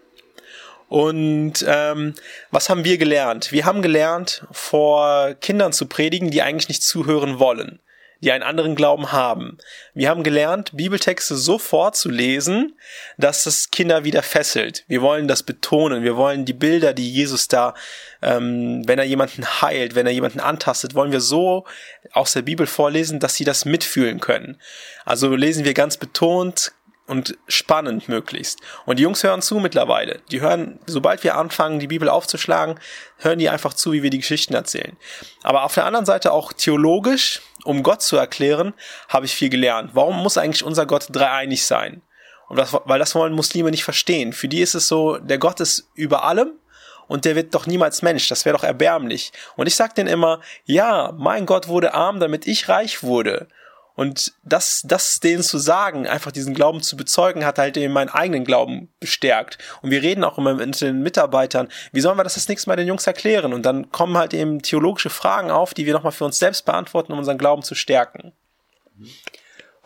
[0.89, 2.15] Und ähm,
[2.51, 3.53] was haben wir gelernt?
[3.53, 7.79] Wir haben gelernt, vor Kindern zu predigen, die eigentlich nicht zuhören wollen
[8.21, 9.59] die einen anderen Glauben haben.
[9.95, 12.77] Wir haben gelernt, Bibeltexte so vorzulesen,
[13.17, 14.85] dass es Kinder wieder fesselt.
[14.89, 16.03] Wir wollen das betonen.
[16.03, 17.75] Wir wollen die Bilder, die Jesus da,
[18.21, 21.65] ähm, wenn er jemanden heilt, wenn er jemanden antastet, wollen wir so
[22.13, 24.61] aus der Bibel vorlesen, dass sie das mitfühlen können.
[25.05, 26.73] Also lesen wir ganz betont,
[27.09, 28.61] und spannend möglichst.
[28.85, 30.21] Und die Jungs hören zu mittlerweile.
[30.31, 32.79] Die hören, sobald wir anfangen, die Bibel aufzuschlagen,
[33.17, 34.97] hören die einfach zu, wie wir die Geschichten erzählen.
[35.43, 38.73] Aber auf der anderen Seite auch theologisch um Gott zu erklären,
[39.11, 39.91] habe ich viel gelernt.
[39.93, 42.01] Warum muss eigentlich unser Gott dreieinig sein?
[42.49, 44.33] Und das, weil das wollen Muslime nicht verstehen.
[44.33, 46.53] Für die ist es so, der Gott ist über allem
[47.09, 48.27] und der wird doch niemals Mensch.
[48.29, 49.33] Das wäre doch erbärmlich.
[49.57, 53.49] Und ich sag denen immer, ja, mein Gott wurde arm, damit ich reich wurde.
[53.99, 58.11] Und das, das denen zu sagen, einfach diesen Glauben zu bezeugen, hat halt eben meinen
[58.11, 59.59] eigenen Glauben bestärkt.
[59.83, 62.77] Und wir reden auch immer mit den Mitarbeitern, wie sollen wir das das nächste Mal
[62.77, 63.53] den Jungs erklären?
[63.53, 67.11] Und dann kommen halt eben theologische Fragen auf, die wir nochmal für uns selbst beantworten,
[67.11, 68.31] um unseren Glauben zu stärken.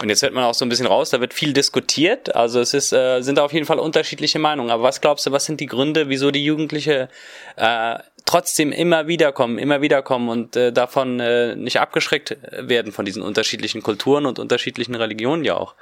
[0.03, 2.37] Und jetzt hört man auch so ein bisschen raus, da wird viel diskutiert.
[2.37, 4.71] Also es ist, äh, sind auf jeden Fall unterschiedliche Meinungen.
[4.71, 7.09] Aber was glaubst du, was sind die Gründe, wieso die Jugendliche
[7.57, 7.99] äh,
[8.33, 13.05] trotzdem immer wieder kommen, immer wieder kommen und äh, davon äh, nicht abgeschreckt werden von
[13.05, 15.75] diesen unterschiedlichen Kulturen und unterschiedlichen Religionen ja auch.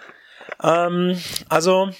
[0.60, 1.16] Ähm,
[1.48, 1.90] also,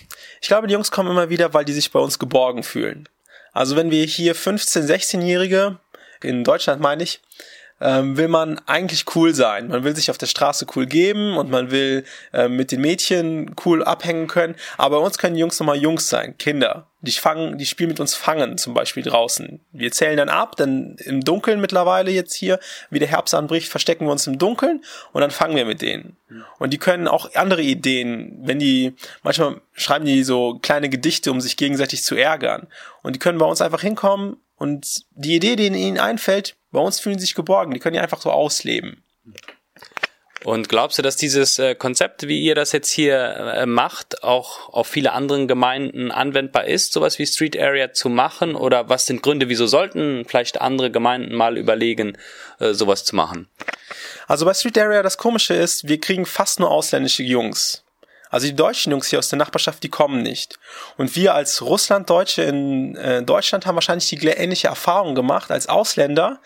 [0.40, 3.08] ich glaube, die Jungs kommen immer wieder, weil die sich bei uns geborgen fühlen.
[3.52, 5.78] Also, wenn wir hier 15-, 16-Jährige,
[6.20, 7.20] in Deutschland meine ich,
[7.80, 9.68] ähm, will man eigentlich cool sein.
[9.68, 13.54] Man will sich auf der Straße cool geben und man will äh, mit den Mädchen
[13.64, 14.54] cool abhängen können.
[14.76, 16.86] Aber bei uns können Jungs nochmal Jungs sein, Kinder.
[17.02, 19.60] Die fangen, die spielen mit uns Fangen zum Beispiel draußen.
[19.72, 24.04] Wir zählen dann ab, dann im Dunkeln mittlerweile jetzt hier, wie der Herbst anbricht, verstecken
[24.04, 26.18] wir uns im Dunkeln und dann fangen wir mit denen.
[26.58, 31.40] Und die können auch andere Ideen, wenn die, manchmal schreiben die so kleine Gedichte, um
[31.40, 32.66] sich gegenseitig zu ärgern.
[33.02, 37.00] Und die können bei uns einfach hinkommen und die Idee, die ihnen einfällt, bei uns
[37.00, 39.02] fühlen sie sich geborgen, die können die einfach so ausleben.
[40.44, 44.68] Und glaubst du, dass dieses äh, Konzept, wie ihr das jetzt hier äh, macht, auch
[44.68, 48.54] auf viele anderen Gemeinden anwendbar ist, sowas wie Street Area zu machen?
[48.54, 52.18] Oder was sind Gründe, wieso sollten vielleicht andere Gemeinden mal überlegen,
[52.58, 53.48] äh, sowas zu machen?
[54.28, 57.82] Also bei Street Area das Komische ist, wir kriegen fast nur ausländische Jungs.
[58.30, 60.58] Also die deutschen Jungs hier aus der Nachbarschaft, die kommen nicht.
[60.96, 66.38] Und wir als Russlanddeutsche in äh, Deutschland haben wahrscheinlich die ähnliche Erfahrung gemacht als Ausländer,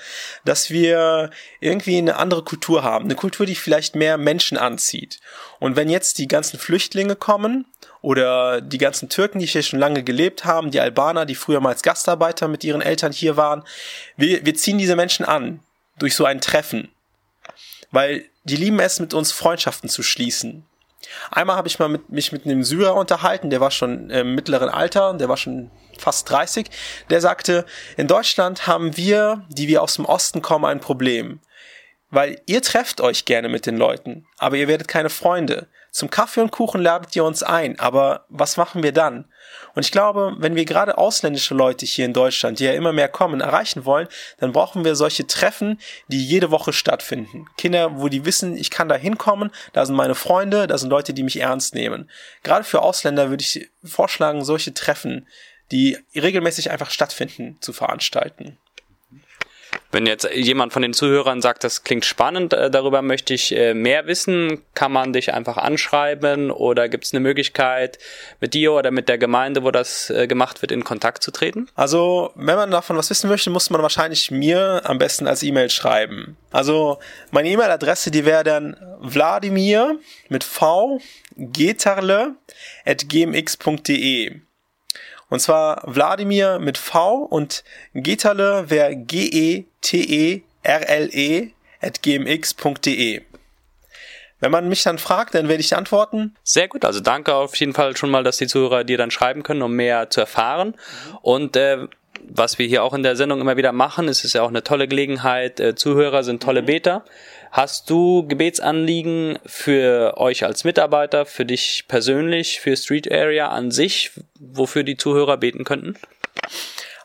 [0.46, 3.04] dass wir irgendwie eine andere Kultur haben.
[3.04, 5.20] Eine Kultur, die vielleicht mehr Menschen anzieht.
[5.60, 7.66] Und wenn jetzt die ganzen Flüchtlinge kommen
[8.00, 11.70] oder die ganzen Türken, die hier schon lange gelebt haben, die Albaner, die früher mal
[11.70, 13.62] als Gastarbeiter mit ihren Eltern hier waren,
[14.16, 15.60] wir, wir ziehen diese Menschen an
[15.98, 16.88] durch so ein Treffen.
[17.90, 20.64] Weil die lieben es, mit uns Freundschaften zu schließen.
[21.30, 24.68] Einmal habe ich mal mit, mich mit einem Syrer unterhalten, der war schon im mittleren
[24.68, 26.66] Alter, der war schon fast 30.
[27.10, 27.64] Der sagte,
[27.96, 31.40] in Deutschland haben wir, die wir aus dem Osten kommen, ein Problem.
[32.10, 35.68] Weil ihr trefft euch gerne mit den Leuten, aber ihr werdet keine Freunde.
[35.94, 39.26] Zum Kaffee und Kuchen ladet ihr uns ein, aber was machen wir dann?
[39.76, 43.08] Und ich glaube, wenn wir gerade ausländische Leute hier in Deutschland, die ja immer mehr
[43.08, 47.46] kommen, erreichen wollen, dann brauchen wir solche Treffen, die jede Woche stattfinden.
[47.56, 51.14] Kinder, wo die wissen, ich kann da hinkommen, da sind meine Freunde, da sind Leute,
[51.14, 52.10] die mich ernst nehmen.
[52.42, 55.28] Gerade für Ausländer würde ich vorschlagen, solche Treffen,
[55.70, 58.58] die regelmäßig einfach stattfinden, zu veranstalten.
[59.92, 63.74] Wenn jetzt jemand von den Zuhörern sagt, das klingt spannend, äh, darüber möchte ich äh,
[63.74, 67.98] mehr wissen, kann man dich einfach anschreiben oder gibt es eine Möglichkeit,
[68.40, 71.68] mit dir oder mit der Gemeinde, wo das äh, gemacht wird, in Kontakt zu treten?
[71.74, 75.70] Also, wenn man davon was wissen möchte, muss man wahrscheinlich mir am besten als E-Mail
[75.70, 76.36] schreiben.
[76.50, 76.98] Also,
[77.30, 81.00] meine E-Mail-Adresse, die wäre dann Wladimir mit V,
[81.36, 82.34] getarle
[82.84, 84.40] at gmx.de.
[85.28, 89.64] Und zwar Wladimir mit V und Geterle wäre G-E-T-E-R-L-E
[91.80, 93.22] at gmx.de.
[94.40, 96.34] Wenn man mich dann fragt, dann werde ich antworten.
[96.42, 99.42] Sehr gut, also danke auf jeden Fall schon mal, dass die Zuhörer dir dann schreiben
[99.42, 100.74] können, um mehr zu erfahren.
[101.22, 101.86] Und äh,
[102.28, 104.62] was wir hier auch in der Sendung immer wieder machen, ist es ja auch eine
[104.62, 105.60] tolle Gelegenheit.
[105.60, 107.04] Äh, Zuhörer sind tolle Beter.
[107.50, 114.10] Hast du Gebetsanliegen für euch als Mitarbeiter, für dich persönlich, für Street Area an sich,
[114.38, 115.94] wofür die Zuhörer beten könnten?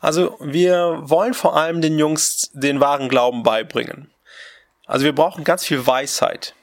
[0.01, 4.10] Also wir wollen vor allem den Jungs den wahren Glauben beibringen.
[4.86, 6.55] Also wir brauchen ganz viel Weisheit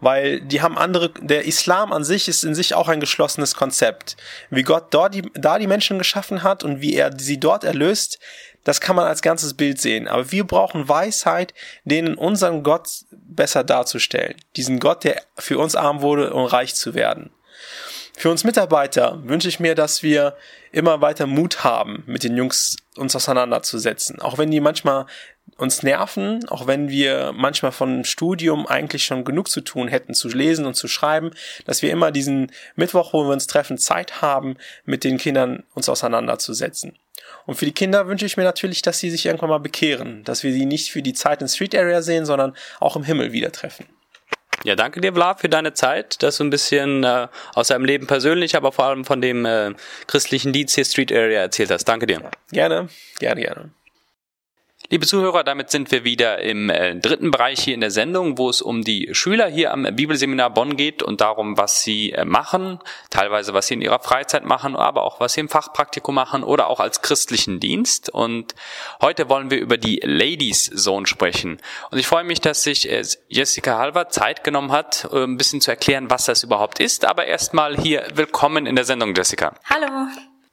[0.00, 4.16] weil die haben andere, der Islam an sich ist in sich auch ein geschlossenes Konzept.
[4.50, 8.18] Wie Gott dort die, da die Menschen geschaffen hat und wie er sie dort erlöst,
[8.64, 10.08] das kann man als ganzes Bild sehen.
[10.08, 14.36] Aber wir brauchen Weisheit, denen unseren Gott besser darzustellen.
[14.56, 17.30] Diesen Gott, der für uns arm wurde, um reich zu werden.
[18.16, 20.36] Für uns Mitarbeiter wünsche ich mir, dass wir
[20.72, 24.20] immer weiter Mut haben, mit den Jungs uns auseinanderzusetzen.
[24.20, 25.06] Auch wenn die manchmal
[25.58, 30.28] uns nerven, auch wenn wir manchmal von Studium eigentlich schon genug zu tun hätten, zu
[30.28, 31.32] lesen und zu schreiben,
[31.66, 35.88] dass wir immer diesen Mittwoch, wo wir uns treffen, Zeit haben, mit den Kindern uns
[35.88, 36.96] auseinanderzusetzen.
[37.44, 40.44] Und für die Kinder wünsche ich mir natürlich, dass sie sich irgendwann mal bekehren, dass
[40.44, 43.50] wir sie nicht für die Zeit in Street Area sehen, sondern auch im Himmel wieder
[43.50, 43.86] treffen.
[44.64, 48.06] Ja, danke dir, Vlad, für deine Zeit, dass du ein bisschen äh, aus deinem Leben
[48.06, 49.74] persönlich, aber vor allem von dem äh,
[50.06, 51.84] christlichen Dienst hier Street Area erzählt hast.
[51.84, 52.30] Danke dir.
[52.50, 53.70] Gerne, gerne, gerne.
[54.90, 58.48] Liebe Zuhörer, damit sind wir wieder im äh, dritten Bereich hier in der Sendung, wo
[58.48, 62.78] es um die Schüler hier am Bibelseminar Bonn geht und darum, was sie äh, machen,
[63.10, 66.68] teilweise was sie in ihrer Freizeit machen, aber auch was sie im Fachpraktikum machen oder
[66.68, 68.08] auch als christlichen Dienst.
[68.08, 68.54] Und
[69.02, 71.58] heute wollen wir über die Ladies Zone sprechen.
[71.90, 75.60] Und ich freue mich, dass sich äh, Jessica Halver Zeit genommen hat, äh, ein bisschen
[75.60, 77.04] zu erklären, was das überhaupt ist.
[77.04, 79.54] Aber erstmal hier willkommen in der Sendung, Jessica.
[79.68, 80.08] Hallo.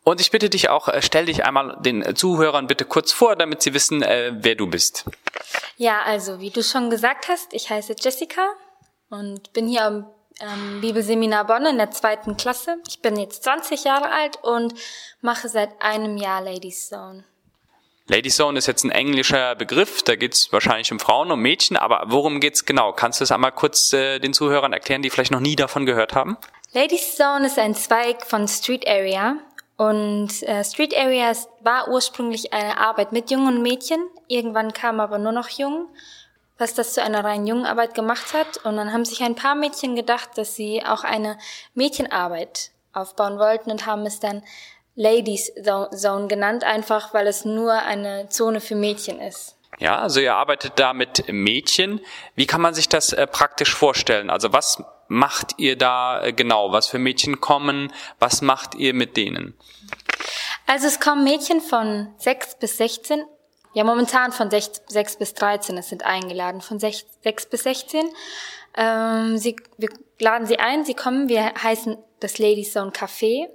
[0.07, 3.63] Und ich bitte dich auch, äh, stell dich einmal den Zuhörern bitte kurz vor, damit
[3.63, 5.03] sie wissen, äh, wer du bist.
[5.77, 8.53] Ja, also wie du schon gesagt hast, ich heiße Jessica
[9.09, 10.07] und bin hier am
[10.41, 12.77] ähm, Bibelseminar Bonn in der zweiten Klasse.
[12.87, 14.75] Ich bin jetzt 20 Jahre alt und
[15.21, 17.23] mache seit einem Jahr Ladies Zone.
[18.07, 22.03] Ladies Zone ist jetzt ein englischer Begriff, da geht's wahrscheinlich um Frauen, um Mädchen, aber
[22.05, 22.93] worum geht's genau?
[22.93, 26.13] Kannst du es einmal kurz äh, den Zuhörern erklären, die vielleicht noch nie davon gehört
[26.13, 26.37] haben?
[26.73, 29.37] Ladies Zone ist ein Zweig von Street Area
[29.77, 33.99] und äh, Street Areas war ursprünglich eine Arbeit mit jungen Mädchen.
[34.27, 35.87] Irgendwann kam aber nur noch Jungen,
[36.57, 38.57] was das zu einer rein jungen Arbeit gemacht hat.
[38.65, 41.37] Und dann haben sich ein paar Mädchen gedacht, dass sie auch eine
[41.73, 44.43] Mädchenarbeit aufbauen wollten und haben es dann
[44.95, 45.51] Ladies
[45.93, 49.57] Zone genannt, einfach weil es nur eine Zone für Mädchen ist.
[49.77, 51.99] Ja, also ihr arbeitet da mit Mädchen.
[52.35, 54.29] Wie kann man sich das äh, praktisch vorstellen?
[54.29, 56.71] Also was macht ihr da äh, genau?
[56.71, 57.91] Was für Mädchen kommen?
[58.19, 59.57] Was macht ihr mit denen?
[60.67, 63.23] Also es kommen Mädchen von 6 bis 16.
[63.73, 65.77] Ja, momentan von 6, 6 bis 13.
[65.77, 68.09] Es sind eingeladen von 6, 6 bis 16.
[68.77, 69.89] Ähm, sie, wir
[70.19, 71.29] laden sie ein, sie kommen.
[71.29, 73.47] Wir heißen das Ladies Zone Café.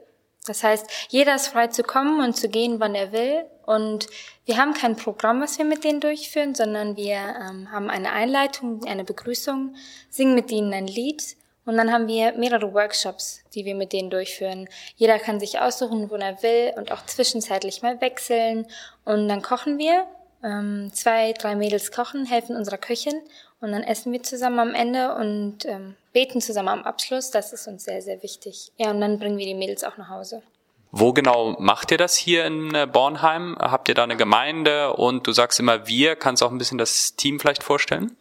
[0.47, 3.45] Das heißt, jeder ist frei zu kommen und zu gehen, wann er will.
[3.67, 4.07] Und
[4.47, 8.85] wir haben kein Programm, was wir mit denen durchführen, sondern wir ähm, haben eine Einleitung,
[8.87, 9.77] eine Begrüßung,
[10.09, 11.37] singen mit ihnen ein Lied
[11.71, 14.69] und dann haben wir mehrere Workshops, die wir mit denen durchführen.
[14.97, 18.67] Jeder kann sich aussuchen, wo er will und auch zwischenzeitlich mal wechseln.
[19.05, 20.07] Und dann kochen wir.
[20.43, 23.21] Ähm, zwei, drei Mädels kochen, helfen unserer Köchin
[23.61, 27.31] und dann essen wir zusammen am Ende und ähm, beten zusammen am Abschluss.
[27.31, 28.73] Das ist uns sehr, sehr wichtig.
[28.77, 30.43] Ja, und dann bringen wir die Mädels auch nach Hause.
[30.93, 33.57] Wo genau macht ihr das hier in äh, Bornheim?
[33.61, 36.17] Habt ihr da eine Gemeinde und du sagst immer wir?
[36.17, 38.17] Kannst du auch ein bisschen das Team vielleicht vorstellen?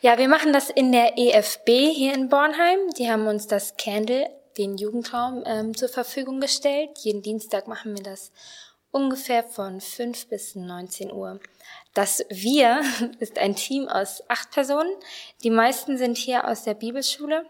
[0.00, 2.78] Ja, wir machen das in der EFB hier in Bornheim.
[2.98, 6.90] Die haben uns das Candle, den Jugendraum, ähm, zur Verfügung gestellt.
[6.98, 8.32] Jeden Dienstag machen wir das
[8.90, 11.40] ungefähr von 5 bis 19 Uhr.
[11.94, 12.82] Das Wir
[13.18, 14.92] ist ein Team aus acht Personen.
[15.42, 17.46] Die meisten sind hier aus der Bibelschule.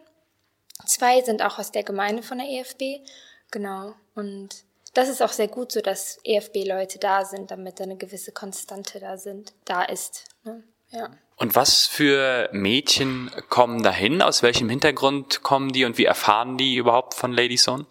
[0.86, 3.04] zwei sind auch aus der Gemeinde von der EFB.
[3.50, 3.94] Genau.
[4.14, 9.00] Und das ist auch sehr gut, so dass EFB-Leute da sind, damit eine gewisse Konstante
[9.00, 10.24] da sind, da ist.
[10.44, 10.62] Ne?
[10.90, 11.10] Ja.
[11.36, 14.22] Und was für Mädchen kommen dahin?
[14.22, 17.86] Aus welchem Hintergrund kommen die und wie erfahren die überhaupt von Lady Zone?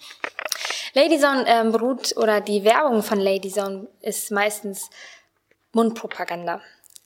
[0.93, 4.89] Lady Zone ähm, beruht oder die Werbung von Lady Zone ist meistens
[5.77, 6.59] Mundpropaganda.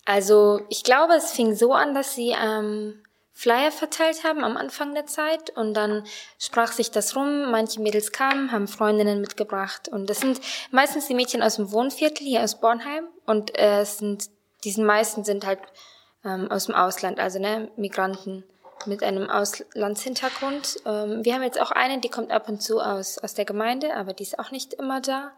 [0.05, 3.03] Also ich glaube, es fing so an, dass sie ähm,
[3.33, 6.05] Flyer verteilt haben am Anfang der Zeit und dann
[6.39, 7.51] sprach sich das rum.
[7.51, 10.39] Manche Mädels kamen, haben Freundinnen mitgebracht und das sind
[10.71, 14.29] meistens die Mädchen aus dem Wohnviertel hier aus Bornheim und äh, es sind
[14.63, 15.59] diesen meisten sind halt
[16.23, 18.45] ähm, aus dem Ausland, also ne Migranten
[18.85, 20.77] mit einem Auslandshintergrund.
[20.85, 23.95] Ähm, wir haben jetzt auch eine, die kommt ab und zu aus aus der Gemeinde,
[23.95, 25.31] aber die ist auch nicht immer da.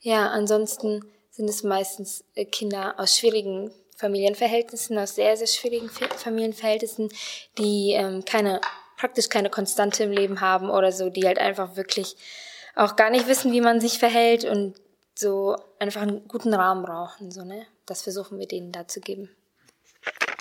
[0.00, 7.12] Ja, ansonsten sind es meistens äh, Kinder aus schwierigen Familienverhältnissen, aus sehr, sehr schwierigen Familienverhältnissen,
[7.58, 8.60] die ähm, keine,
[8.96, 12.16] praktisch keine Konstante im Leben haben oder so, die halt einfach wirklich
[12.76, 14.74] auch gar nicht wissen, wie man sich verhält und
[15.14, 17.30] so einfach einen guten Rahmen brauchen.
[17.30, 17.66] So, ne?
[17.86, 19.28] Das versuchen wir denen da zu geben.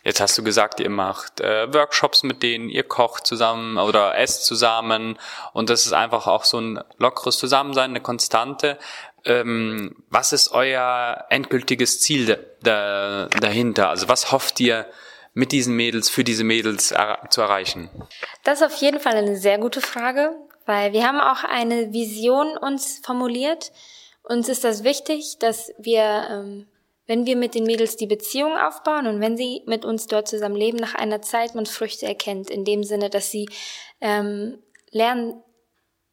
[0.04, 4.46] Jetzt hast du gesagt, ihr macht äh, Workshops mit denen, ihr kocht zusammen oder esst
[4.46, 5.18] zusammen
[5.54, 8.78] und das ist einfach auch so ein lockeres Zusammensein, eine Konstante.
[9.26, 13.90] Ähm, was ist euer endgültiges Ziel da, dahinter?
[13.90, 14.86] Also was hofft ihr
[15.34, 17.90] mit diesen Mädels, für diese Mädels er zu erreichen?
[18.44, 22.58] Das ist auf jeden Fall eine sehr gute Frage, weil wir haben auch eine Vision
[22.58, 23.72] uns formuliert.
[24.24, 26.68] Uns ist das wichtig, dass wir ähm,
[27.06, 30.56] wenn wir mit den Mädels die Beziehung aufbauen und wenn sie mit uns dort zusammen
[30.56, 33.50] leben, nach einer Zeit man Früchte erkennt, in dem Sinne, dass sie
[34.00, 34.60] ähm,
[34.92, 35.42] lernen,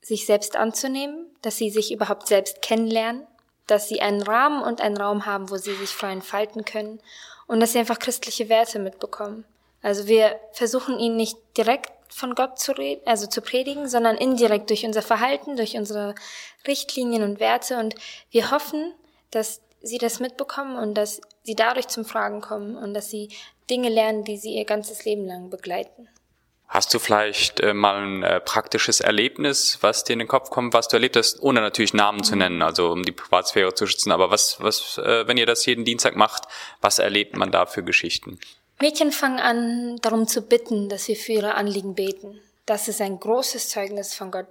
[0.03, 3.27] sich selbst anzunehmen, dass sie sich überhaupt selbst kennenlernen,
[3.67, 7.01] dass sie einen Rahmen und einen Raum haben, wo sie sich frei entfalten können
[7.47, 9.45] und dass sie einfach christliche Werte mitbekommen.
[9.83, 14.71] Also wir versuchen ihnen nicht direkt von Gott zu reden, also zu predigen, sondern indirekt
[14.71, 16.15] durch unser Verhalten, durch unsere
[16.67, 17.95] Richtlinien und Werte und
[18.31, 18.93] wir hoffen,
[19.31, 23.29] dass sie das mitbekommen und dass sie dadurch zum Fragen kommen und dass sie
[23.71, 26.09] Dinge lernen, die sie ihr ganzes Leben lang begleiten.
[26.71, 30.73] Hast du vielleicht äh, mal ein äh, praktisches Erlebnis, was dir in den Kopf kommt,
[30.73, 34.13] was du erlebt hast, ohne natürlich Namen zu nennen, also um die Privatsphäre zu schützen,
[34.13, 36.45] aber was, was, äh, wenn ihr das jeden Dienstag macht,
[36.81, 38.39] was erlebt man da für Geschichten?
[38.81, 42.41] Mädchen fangen an, darum zu bitten, dass wir für ihre Anliegen beten.
[42.67, 44.47] Das ist ein großes Zeugnis von Gott,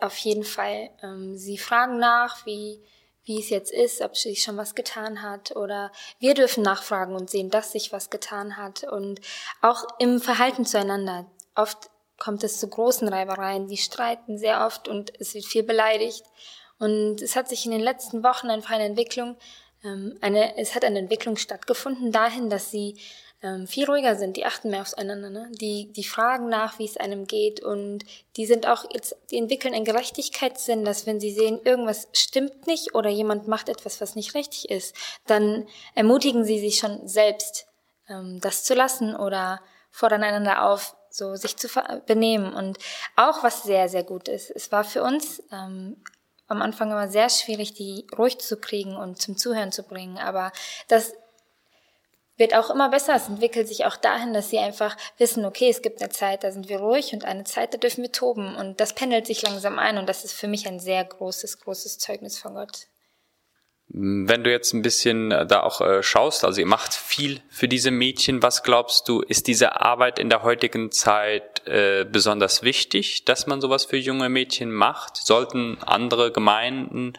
[0.00, 0.90] auf jeden Fall.
[1.04, 2.80] Ähm, sie fragen nach, wie
[3.24, 7.30] wie es jetzt ist, ob sich schon was getan hat oder wir dürfen nachfragen und
[7.30, 9.20] sehen, dass sich was getan hat und
[9.60, 11.26] auch im Verhalten zueinander.
[11.54, 16.24] Oft kommt es zu großen Reibereien, die streiten sehr oft und es wird viel beleidigt.
[16.78, 19.36] Und es hat sich in den letzten Wochen einfach eine Entwicklung,
[19.84, 22.96] ähm, eine, es hat eine Entwicklung stattgefunden dahin, dass sie
[23.42, 25.50] ähm, viel ruhiger sind, die achten mehr aufeinander, ne?
[25.52, 28.04] die, die fragen nach, wie es einem geht und
[28.36, 32.94] die sind auch jetzt, die entwickeln einen Gerechtigkeitssinn, dass wenn sie sehen, irgendwas stimmt nicht
[32.94, 34.94] oder jemand macht etwas, was nicht richtig ist,
[35.26, 37.66] dann ermutigen sie sich schon selbst,
[38.08, 39.60] ähm, das zu lassen oder
[39.90, 41.68] fordern einander auf, so sich zu
[42.06, 42.78] benehmen und
[43.16, 44.50] auch was sehr, sehr gut ist.
[44.50, 45.96] Es war für uns ähm,
[46.48, 50.52] am Anfang immer sehr schwierig, die ruhig zu kriegen und zum Zuhören zu bringen, aber
[50.88, 51.12] das
[52.40, 53.14] wird auch immer besser.
[53.14, 56.50] Es entwickelt sich auch dahin, dass sie einfach wissen, okay, es gibt eine Zeit, da
[56.50, 58.56] sind wir ruhig und eine Zeit, da dürfen wir toben.
[58.56, 61.98] Und das pendelt sich langsam ein und das ist für mich ein sehr großes, großes
[61.98, 62.88] Zeugnis von Gott.
[63.92, 67.66] Wenn du jetzt ein bisschen äh, da auch äh, schaust, also ihr macht viel für
[67.66, 73.24] diese Mädchen, was glaubst du, ist diese Arbeit in der heutigen Zeit äh, besonders wichtig,
[73.24, 75.16] dass man sowas für junge Mädchen macht?
[75.16, 77.14] Sollten andere Gemeinden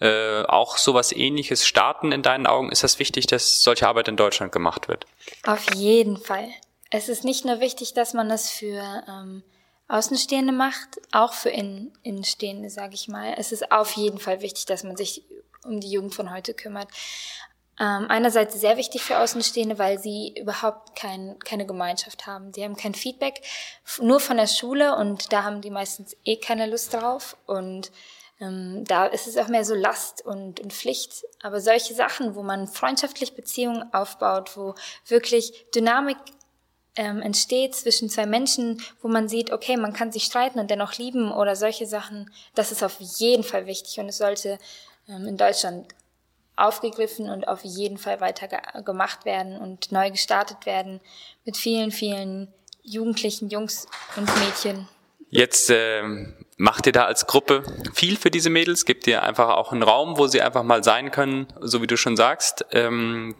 [0.00, 2.72] äh, auch sowas ähnliches starten in deinen Augen?
[2.72, 5.06] Ist das wichtig, dass solche Arbeit in Deutschland gemacht wird?
[5.46, 6.48] Auf jeden Fall.
[6.90, 9.44] Es ist nicht nur wichtig, dass man das für ähm,
[9.86, 13.34] Außenstehende macht, auch für Innen Innenstehende, sage ich mal.
[13.38, 15.22] Es ist auf jeden Fall wichtig, dass man sich
[15.66, 16.88] um die Jugend von heute kümmert.
[17.78, 22.52] Ähm, einerseits sehr wichtig für Außenstehende, weil sie überhaupt kein, keine Gemeinschaft haben.
[22.52, 23.42] Die haben kein Feedback,
[24.00, 27.92] nur von der Schule und da haben die meistens eh keine Lust drauf und
[28.40, 31.24] ähm, da ist es auch mehr so Last und, und Pflicht.
[31.42, 34.74] Aber solche Sachen, wo man freundschaftlich Beziehungen aufbaut, wo
[35.06, 36.18] wirklich Dynamik
[36.96, 40.96] ähm, entsteht zwischen zwei Menschen, wo man sieht, okay, man kann sich streiten und dennoch
[40.96, 44.58] lieben oder solche Sachen, das ist auf jeden Fall wichtig und es sollte
[45.06, 45.86] in Deutschland
[46.56, 48.48] aufgegriffen und auf jeden Fall weiter
[48.82, 51.00] gemacht werden und neu gestartet werden
[51.44, 52.48] mit vielen, vielen
[52.82, 53.86] jugendlichen Jungs
[54.16, 54.88] und Mädchen.
[55.28, 56.02] Jetzt äh,
[56.56, 58.84] macht ihr da als Gruppe viel für diese Mädels?
[58.84, 61.96] Gebt ihr einfach auch einen Raum, wo sie einfach mal sein können, so wie du
[61.96, 62.64] schon sagst?
[62.70, 63.34] Ähm,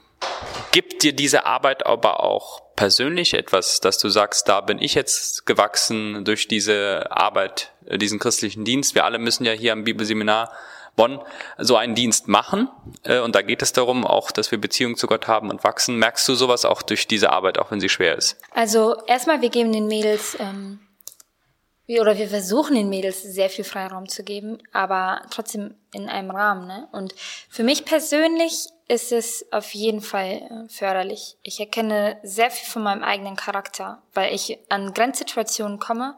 [0.73, 4.95] gibt Gibt dir diese Arbeit aber auch persönlich etwas, dass du sagst, da bin ich
[4.95, 8.95] jetzt gewachsen durch diese Arbeit, äh, diesen christlichen Dienst?
[8.95, 10.51] Wir alle müssen ja hier am Bibelseminar
[10.97, 11.21] Bonn
[11.59, 12.69] so einen Dienst machen.
[13.05, 15.97] Äh, und da geht es darum auch, dass wir Beziehungen zu Gott haben und wachsen.
[15.99, 18.37] Merkst du sowas auch durch diese Arbeit, auch wenn sie schwer ist?
[18.53, 20.81] Also erstmal, wir geben den Mädels, ähm,
[21.87, 26.31] wir, oder wir versuchen den Mädels sehr viel Freiraum zu geben, aber trotzdem in einem
[26.31, 26.67] Rahmen.
[26.67, 26.89] Ne?
[26.93, 27.15] Und
[27.49, 31.37] für mich persönlich ist es auf jeden Fall äh, förderlich.
[31.43, 36.17] Ich erkenne sehr viel von meinem eigenen Charakter, weil ich an Grenzsituationen komme,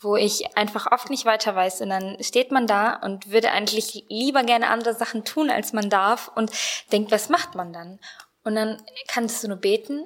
[0.00, 1.80] wo ich einfach oft nicht weiter weiß.
[1.80, 5.90] Und dann steht man da und würde eigentlich lieber gerne andere Sachen tun, als man
[5.90, 6.50] darf und
[6.92, 7.98] denkt, was macht man dann?
[8.44, 10.04] Und dann kannst du nur beten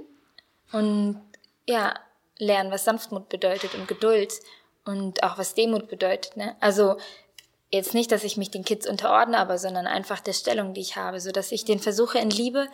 [0.73, 1.21] und
[1.67, 1.95] ja,
[2.39, 4.33] lernen, was Sanftmut bedeutet und Geduld
[4.85, 6.37] und auch was Demut bedeutet.
[6.37, 6.57] Ne?
[6.61, 6.97] Also
[7.71, 10.97] jetzt nicht, dass ich mich den Kids unterordne, aber sondern einfach der Stellung, die ich
[10.97, 12.69] habe, so dass ich den versuche in Liebe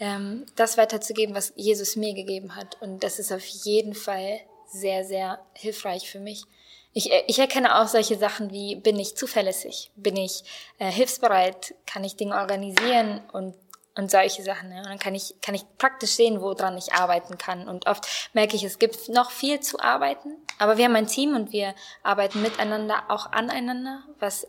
[0.00, 2.80] ähm, das weiterzugeben, was Jesus mir gegeben hat.
[2.80, 4.40] Und das ist auf jeden Fall
[4.74, 6.44] sehr, sehr hilfreich für mich.
[6.92, 9.90] Ich, äh, ich erkenne auch solche Sachen wie, bin ich zuverlässig?
[9.96, 10.44] Bin ich
[10.78, 11.74] äh, hilfsbereit?
[11.86, 13.22] Kann ich Dinge organisieren?
[13.32, 13.54] Und
[13.96, 14.70] und solche Sachen.
[14.70, 14.78] Ne?
[14.78, 17.68] Und dann kann ich, kann ich praktisch sehen, woran ich arbeiten kann.
[17.68, 21.34] Und oft merke ich, es gibt noch viel zu arbeiten, aber wir haben ein Team
[21.34, 24.46] und wir arbeiten miteinander, auch aneinander, was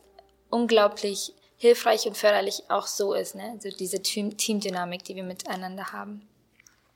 [0.50, 3.36] unglaublich hilfreich und förderlich auch so ist.
[3.36, 3.52] Ne?
[3.54, 6.28] Also diese Teamdynamik, die wir miteinander haben.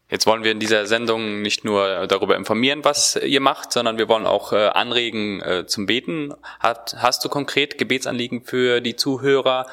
[0.10, 4.10] Jetzt wollen wir in dieser Sendung nicht nur darüber informieren, was ihr macht, sondern wir
[4.10, 6.34] wollen auch äh, anregen äh, zum Beten.
[6.60, 9.68] Hat, hast du konkret Gebetsanliegen für die Zuhörer?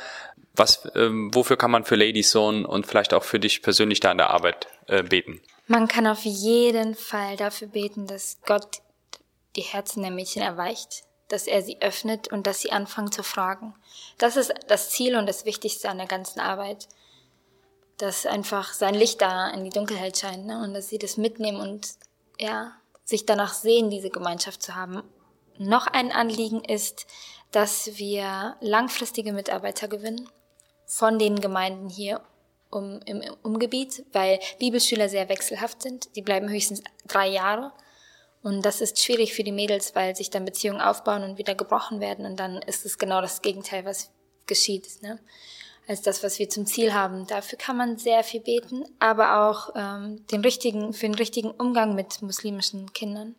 [0.55, 4.12] Was, ähm, wofür kann man für Ladies Zone und vielleicht auch für dich persönlich da
[4.12, 5.41] in der Arbeit äh, beten?
[5.68, 8.82] Man kann auf jeden Fall dafür beten, dass Gott
[9.57, 13.74] die Herzen der Mädchen erweicht, dass er sie öffnet und dass sie anfangen zu fragen.
[14.18, 16.89] Das ist das Ziel und das Wichtigste an der ganzen Arbeit.
[17.99, 20.63] Dass einfach sein Licht da in die Dunkelheit scheint ne?
[20.63, 21.95] und dass sie das mitnehmen und
[22.39, 22.73] ja,
[23.05, 25.03] sich danach sehen, diese Gemeinschaft zu haben.
[25.59, 27.07] Noch ein Anliegen ist,
[27.53, 30.29] dass wir langfristige Mitarbeiter gewinnen
[30.85, 32.21] von den Gemeinden hier
[32.71, 36.15] um, im Umgebiet, weil Bibelschüler sehr wechselhaft sind.
[36.17, 37.73] Die bleiben höchstens drei Jahre.
[38.43, 42.01] Und das ist schwierig für die Mädels, weil sich dann Beziehungen aufbauen und wieder gebrochen
[42.01, 42.27] werden.
[42.27, 44.11] Und dann ist es genau das Gegenteil, was
[44.47, 45.19] geschieht, ne?
[45.87, 47.26] Als das, was wir zum Ziel haben.
[47.26, 51.95] Dafür kann man sehr viel beten, aber auch ähm, den richtigen, für den richtigen Umgang
[51.95, 53.34] mit muslimischen Kindern,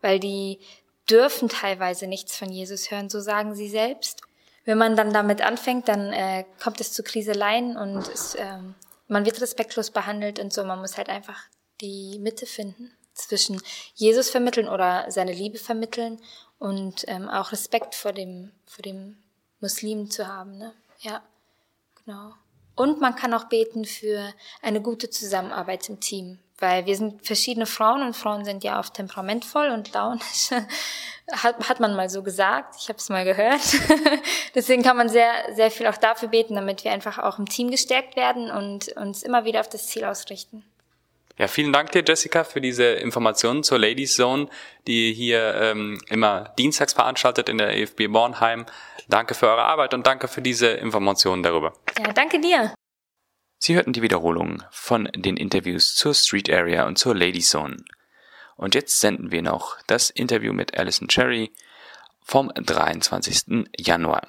[0.00, 0.60] weil die
[1.08, 4.22] dürfen teilweise nichts von Jesus hören, so sagen sie selbst
[4.64, 8.74] wenn man dann damit anfängt, dann äh, kommt es zu Kriseleien und es, ähm,
[9.08, 10.64] man wird respektlos behandelt und so.
[10.64, 11.42] Man muss halt einfach
[11.80, 13.60] die Mitte finden zwischen
[13.94, 16.20] Jesus vermitteln oder seine Liebe vermitteln
[16.58, 19.16] und ähm, auch Respekt vor dem, vor dem
[19.60, 20.58] Muslim zu haben.
[20.58, 20.72] Ne?
[21.00, 21.22] Ja,
[22.10, 22.34] genau.
[22.76, 24.32] Und man kann auch beten für
[24.62, 28.94] eine gute Zusammenarbeit im Team weil wir sind verschiedene Frauen und Frauen sind ja oft
[28.94, 30.50] temperamentvoll und launisch.
[31.32, 33.60] hat, hat man mal so gesagt, ich habe es mal gehört.
[34.54, 37.70] Deswegen kann man sehr, sehr viel auch dafür beten, damit wir einfach auch im Team
[37.70, 40.64] gestärkt werden und uns immer wieder auf das Ziel ausrichten.
[41.40, 44.50] Ja, vielen Dank dir, Jessica, für diese Informationen zur Ladies Zone,
[44.86, 48.66] die hier ähm, immer dienstags veranstaltet in der EFB Bornheim.
[49.08, 51.72] Danke für eure Arbeit und danke für diese Informationen darüber.
[51.98, 52.74] Ja, danke dir.
[53.58, 57.84] Sie hörten die Wiederholung von den Interviews zur Street Area und zur Lady Zone.
[58.56, 61.52] Und jetzt senden wir noch das Interview mit Alison Cherry
[62.22, 63.66] vom 23.
[63.78, 64.26] Januar.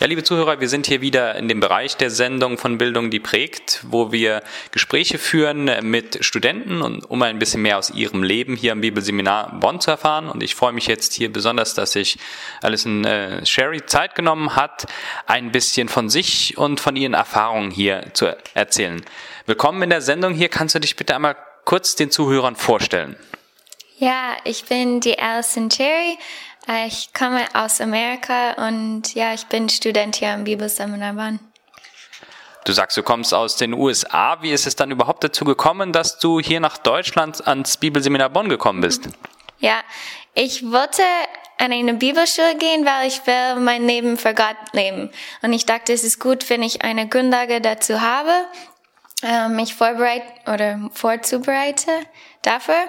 [0.00, 3.18] Ja, liebe Zuhörer, wir sind hier wieder in dem Bereich der Sendung von Bildung, die
[3.18, 8.54] prägt, wo wir Gespräche führen mit Studenten und um ein bisschen mehr aus ihrem Leben
[8.54, 10.30] hier am Bibelseminar Bonn zu erfahren.
[10.30, 12.16] Und ich freue mich jetzt hier besonders, dass sich
[12.62, 14.86] Alison äh, Sherry Zeit genommen hat,
[15.26, 19.04] ein bisschen von sich und von ihren Erfahrungen hier zu erzählen.
[19.46, 20.48] Willkommen in der Sendung hier.
[20.48, 21.34] Kannst du dich bitte einmal
[21.64, 23.16] kurz den Zuhörern vorstellen?
[24.00, 26.16] Ja, ich bin die Alison Cherry.
[26.68, 31.40] Äh, ich komme aus Amerika und ja, ich bin Student hier am Bibelseminar Bonn.
[32.64, 34.42] Du sagst, du kommst aus den USA.
[34.42, 38.48] Wie ist es dann überhaupt dazu gekommen, dass du hier nach Deutschland ans Bibelseminar Bonn
[38.50, 39.08] gekommen bist?
[39.58, 39.80] Ja,
[40.34, 41.02] ich wollte
[41.56, 45.10] an eine Bibelschule gehen, weil ich will mein Leben für Gott leben.
[45.42, 48.30] Und ich dachte, es ist gut, wenn ich eine Grundlage dazu habe,
[49.22, 51.90] äh, mich vorbereite oder vorzubereite
[52.42, 52.84] dafür.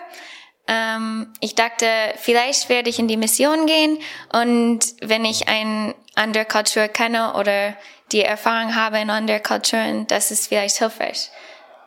[0.71, 3.97] Ähm, ich dachte, vielleicht werde ich in die Mission gehen
[4.31, 7.75] und wenn ich eine andere Kultur kenne oder
[8.11, 11.31] die Erfahrung habe in anderen Kulturen, das ist vielleicht hilfreich.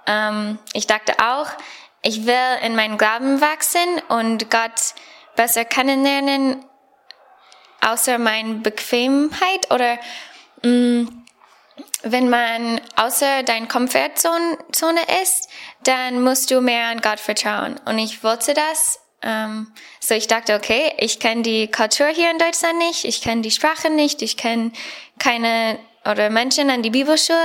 [0.09, 1.47] Ähm, ich dachte auch,
[2.03, 4.95] ich will in meinen Glauben wachsen und Gott
[5.37, 6.65] besser kennenlernen,
[7.83, 9.97] außer meine Bequemheit oder
[10.65, 11.23] mh, mm,
[12.05, 14.59] wenn man außer deiner Komfortzone
[15.23, 15.49] ist,
[15.85, 17.81] dann musst du mehr an Gott vertrauen.
[17.85, 19.01] Und ich wollte das.
[19.23, 19.69] Ähm,
[20.01, 23.53] so ich dachte, okay, ich kenne die Kultur hier in Deutschland nicht, ich kenne die
[23.53, 24.73] Sprache nicht, ich kenne
[25.19, 27.39] keine oder Menschen an die Bibelschule,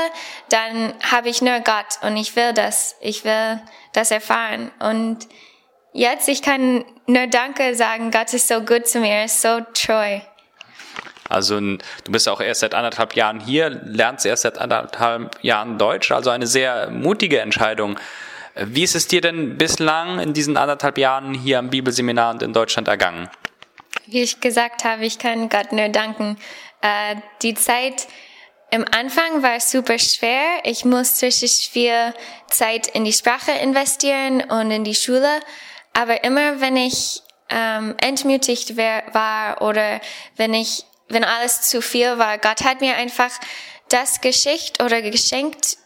[0.50, 3.62] dann habe ich nur Gott und ich will das, ich will
[3.94, 4.72] das erfahren.
[4.80, 5.28] Und
[5.94, 10.20] jetzt, ich kann nur Danke sagen, Gott ist so gut zu mir, ist so treu.
[11.30, 16.12] Also du bist auch erst seit anderthalb Jahren hier, lernst erst seit anderthalb Jahren Deutsch,
[16.12, 18.00] also eine sehr mutige Entscheidung.
[18.66, 22.54] Wie ist es dir denn bislang in diesen anderthalb Jahren hier am Bibelseminar und in
[22.54, 23.30] Deutschland ergangen?
[24.06, 26.38] Wie ich gesagt habe, ich kann Gott nur danken.
[26.82, 28.08] Äh, die Zeit
[28.70, 30.44] im Anfang war super schwer.
[30.64, 32.14] Ich musste viel
[32.50, 35.40] Zeit in die Sprache investieren und in die Schule.
[35.94, 40.02] Aber immer wenn ich ähm, entmutigt war oder
[40.36, 42.38] wenn ich wenn alles zu viel war.
[42.38, 43.32] Gott hat mir einfach
[43.90, 45.78] das geschickt oder geschenkt,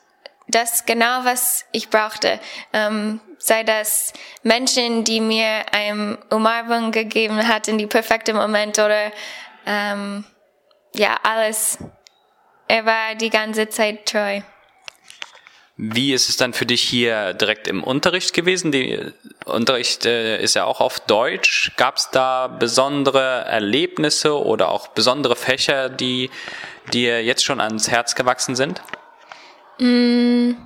[0.52, 2.40] das genau, was ich brauchte.
[2.74, 9.12] Ähm, sei das Menschen, die mir eine Umarmung gegeben hat in die perfekte Moment oder
[9.66, 10.24] ähm,
[10.94, 11.78] ja, alles.
[12.68, 14.42] Er war die ganze Zeit treu.
[15.78, 18.72] Wie ist es dann für dich hier direkt im Unterricht gewesen?
[18.72, 19.14] Der
[19.46, 21.72] Unterricht äh, ist ja auch auf Deutsch.
[21.76, 26.30] Gab es da besondere Erlebnisse oder auch besondere Fächer, die
[26.94, 28.82] dir jetzt schon ans Herz gewachsen sind?
[29.82, 30.58] Mm,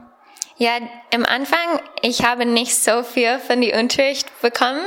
[0.57, 0.77] ja,
[1.13, 4.85] am Anfang, ich habe nicht so viel von dem Unterricht bekommen,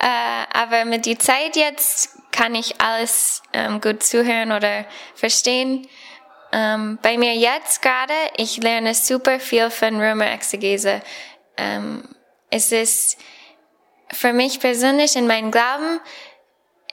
[0.00, 4.84] äh, aber mit der Zeit jetzt kann ich alles ähm, gut zuhören oder
[5.14, 5.86] verstehen.
[6.52, 11.00] Ähm, bei mir jetzt gerade, ich lerne super viel von Römerexegese.
[11.56, 12.02] Ähm,
[12.50, 13.16] es ist
[14.12, 16.00] für mich persönlich in meinem Glauben,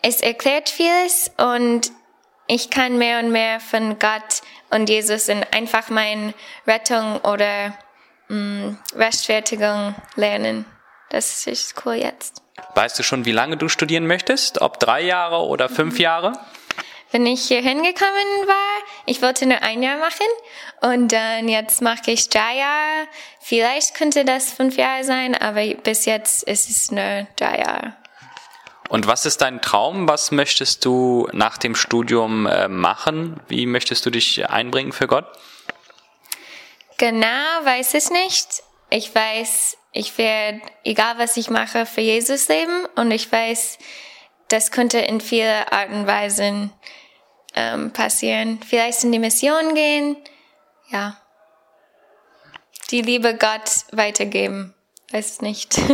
[0.03, 1.91] es erklärt vieles und
[2.47, 6.33] ich kann mehr und mehr von Gott und Jesus in einfach meine
[6.67, 7.77] Rettung oder
[8.27, 10.65] mh, mm, Rechtfertigung lernen.
[11.09, 12.41] Das ist cool jetzt.
[12.75, 14.61] Weißt du schon, wie lange du studieren möchtest?
[14.61, 16.33] Ob drei Jahre oder fünf Jahre?
[17.13, 20.25] wenn ich hier hingekommen war, ich wollte nur ein Jahr machen
[20.81, 23.07] und dann jetzt mache ich drei Jahre.
[23.39, 27.95] Vielleicht könnte das fünf Jahre sein, aber bis jetzt ist es nur drei Jahre.
[28.93, 30.07] Und was ist dein Traum?
[30.07, 33.39] Was möchtest du nach dem Studium äh, machen?
[33.47, 35.25] Wie möchtest du dich einbringen für Gott?
[36.99, 37.25] Genau,
[37.63, 38.61] weiß ich nicht.
[38.91, 43.79] Ich weiß, ich werde, egal was ich mache, für Jesus leben und ich weiß,
[44.49, 46.71] das könnte in vielen Arten und Weisen
[47.55, 48.59] ähm, passieren.
[48.61, 50.17] Vielleicht in die Mission gehen,
[50.89, 51.19] ja.
[52.91, 54.75] Die Liebe Gott weitergeben.
[55.11, 55.81] Weiß nicht.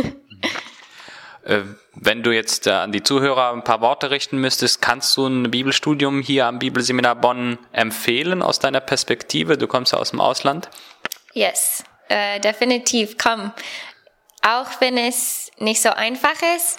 [1.42, 1.62] Äh,
[1.94, 5.50] wenn du jetzt äh, an die Zuhörer ein paar Worte richten müsstest, kannst du ein
[5.50, 9.58] Bibelstudium hier am Bibelseminar Bonn empfehlen aus deiner Perspektive?
[9.58, 10.70] Du kommst ja aus dem Ausland.
[11.32, 13.16] Yes, äh, definitiv.
[13.18, 13.52] Komm.
[14.42, 16.78] Auch wenn es nicht so einfach ist,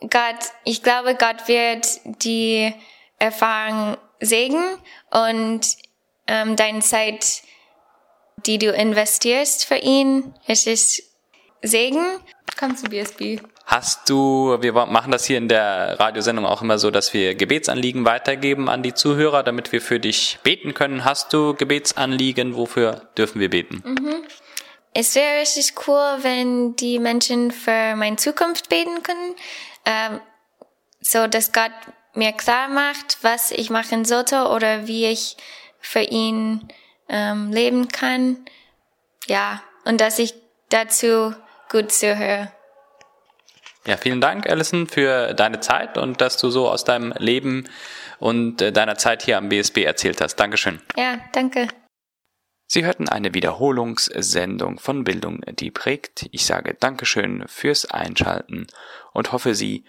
[0.00, 1.86] Gott, ich glaube, Gott wird
[2.22, 2.74] die
[3.18, 4.62] Erfahrung Segen
[5.10, 5.60] und
[6.26, 7.42] ähm, deine Zeit,
[8.46, 11.02] die du investierst für ihn, es ist
[11.62, 12.04] Segen.
[12.58, 13.40] Komm zu BSB.
[13.66, 18.04] Hast du, wir machen das hier in der Radiosendung auch immer so, dass wir Gebetsanliegen
[18.04, 21.04] weitergeben an die Zuhörer, damit wir für dich beten können.
[21.04, 22.56] Hast du Gebetsanliegen?
[22.56, 23.82] Wofür dürfen wir beten?
[23.84, 24.24] Mhm.
[24.92, 29.34] Es wäre richtig cool, wenn die Menschen für meine Zukunft beten können,
[29.86, 30.20] ähm,
[31.00, 31.72] so dass Gott
[32.14, 35.36] mir klar macht, was ich machen sollte oder wie ich
[35.80, 36.68] für ihn
[37.08, 38.44] ähm, leben kann.
[39.26, 40.34] Ja, und dass ich
[40.68, 41.34] dazu
[41.70, 42.52] gut zuhöre.
[43.86, 47.68] Ja, vielen Dank, Alison, für deine Zeit und dass du so aus deinem Leben
[48.18, 50.36] und äh, deiner Zeit hier am BSB erzählt hast.
[50.36, 50.80] Dankeschön.
[50.96, 51.68] Ja, danke.
[52.66, 56.28] Sie hörten eine Wiederholungssendung von Bildung, die prägt.
[56.32, 58.66] Ich sage Dankeschön fürs Einschalten
[59.12, 59.84] und hoffe, Sie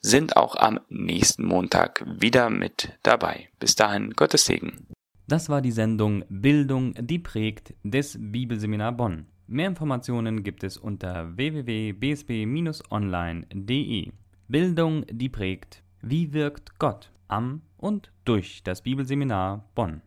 [0.00, 3.50] sind auch am nächsten Montag wieder mit dabei.
[3.58, 4.86] Bis dahin, Gottes Segen.
[5.26, 9.26] Das war die Sendung Bildung, die prägt des Bibelseminar Bonn.
[9.52, 14.12] Mehr Informationen gibt es unter www.bsb-online.de.
[14.46, 15.82] Bildung, die prägt.
[16.02, 20.02] Wie wirkt Gott am und durch das Bibelseminar Bonn?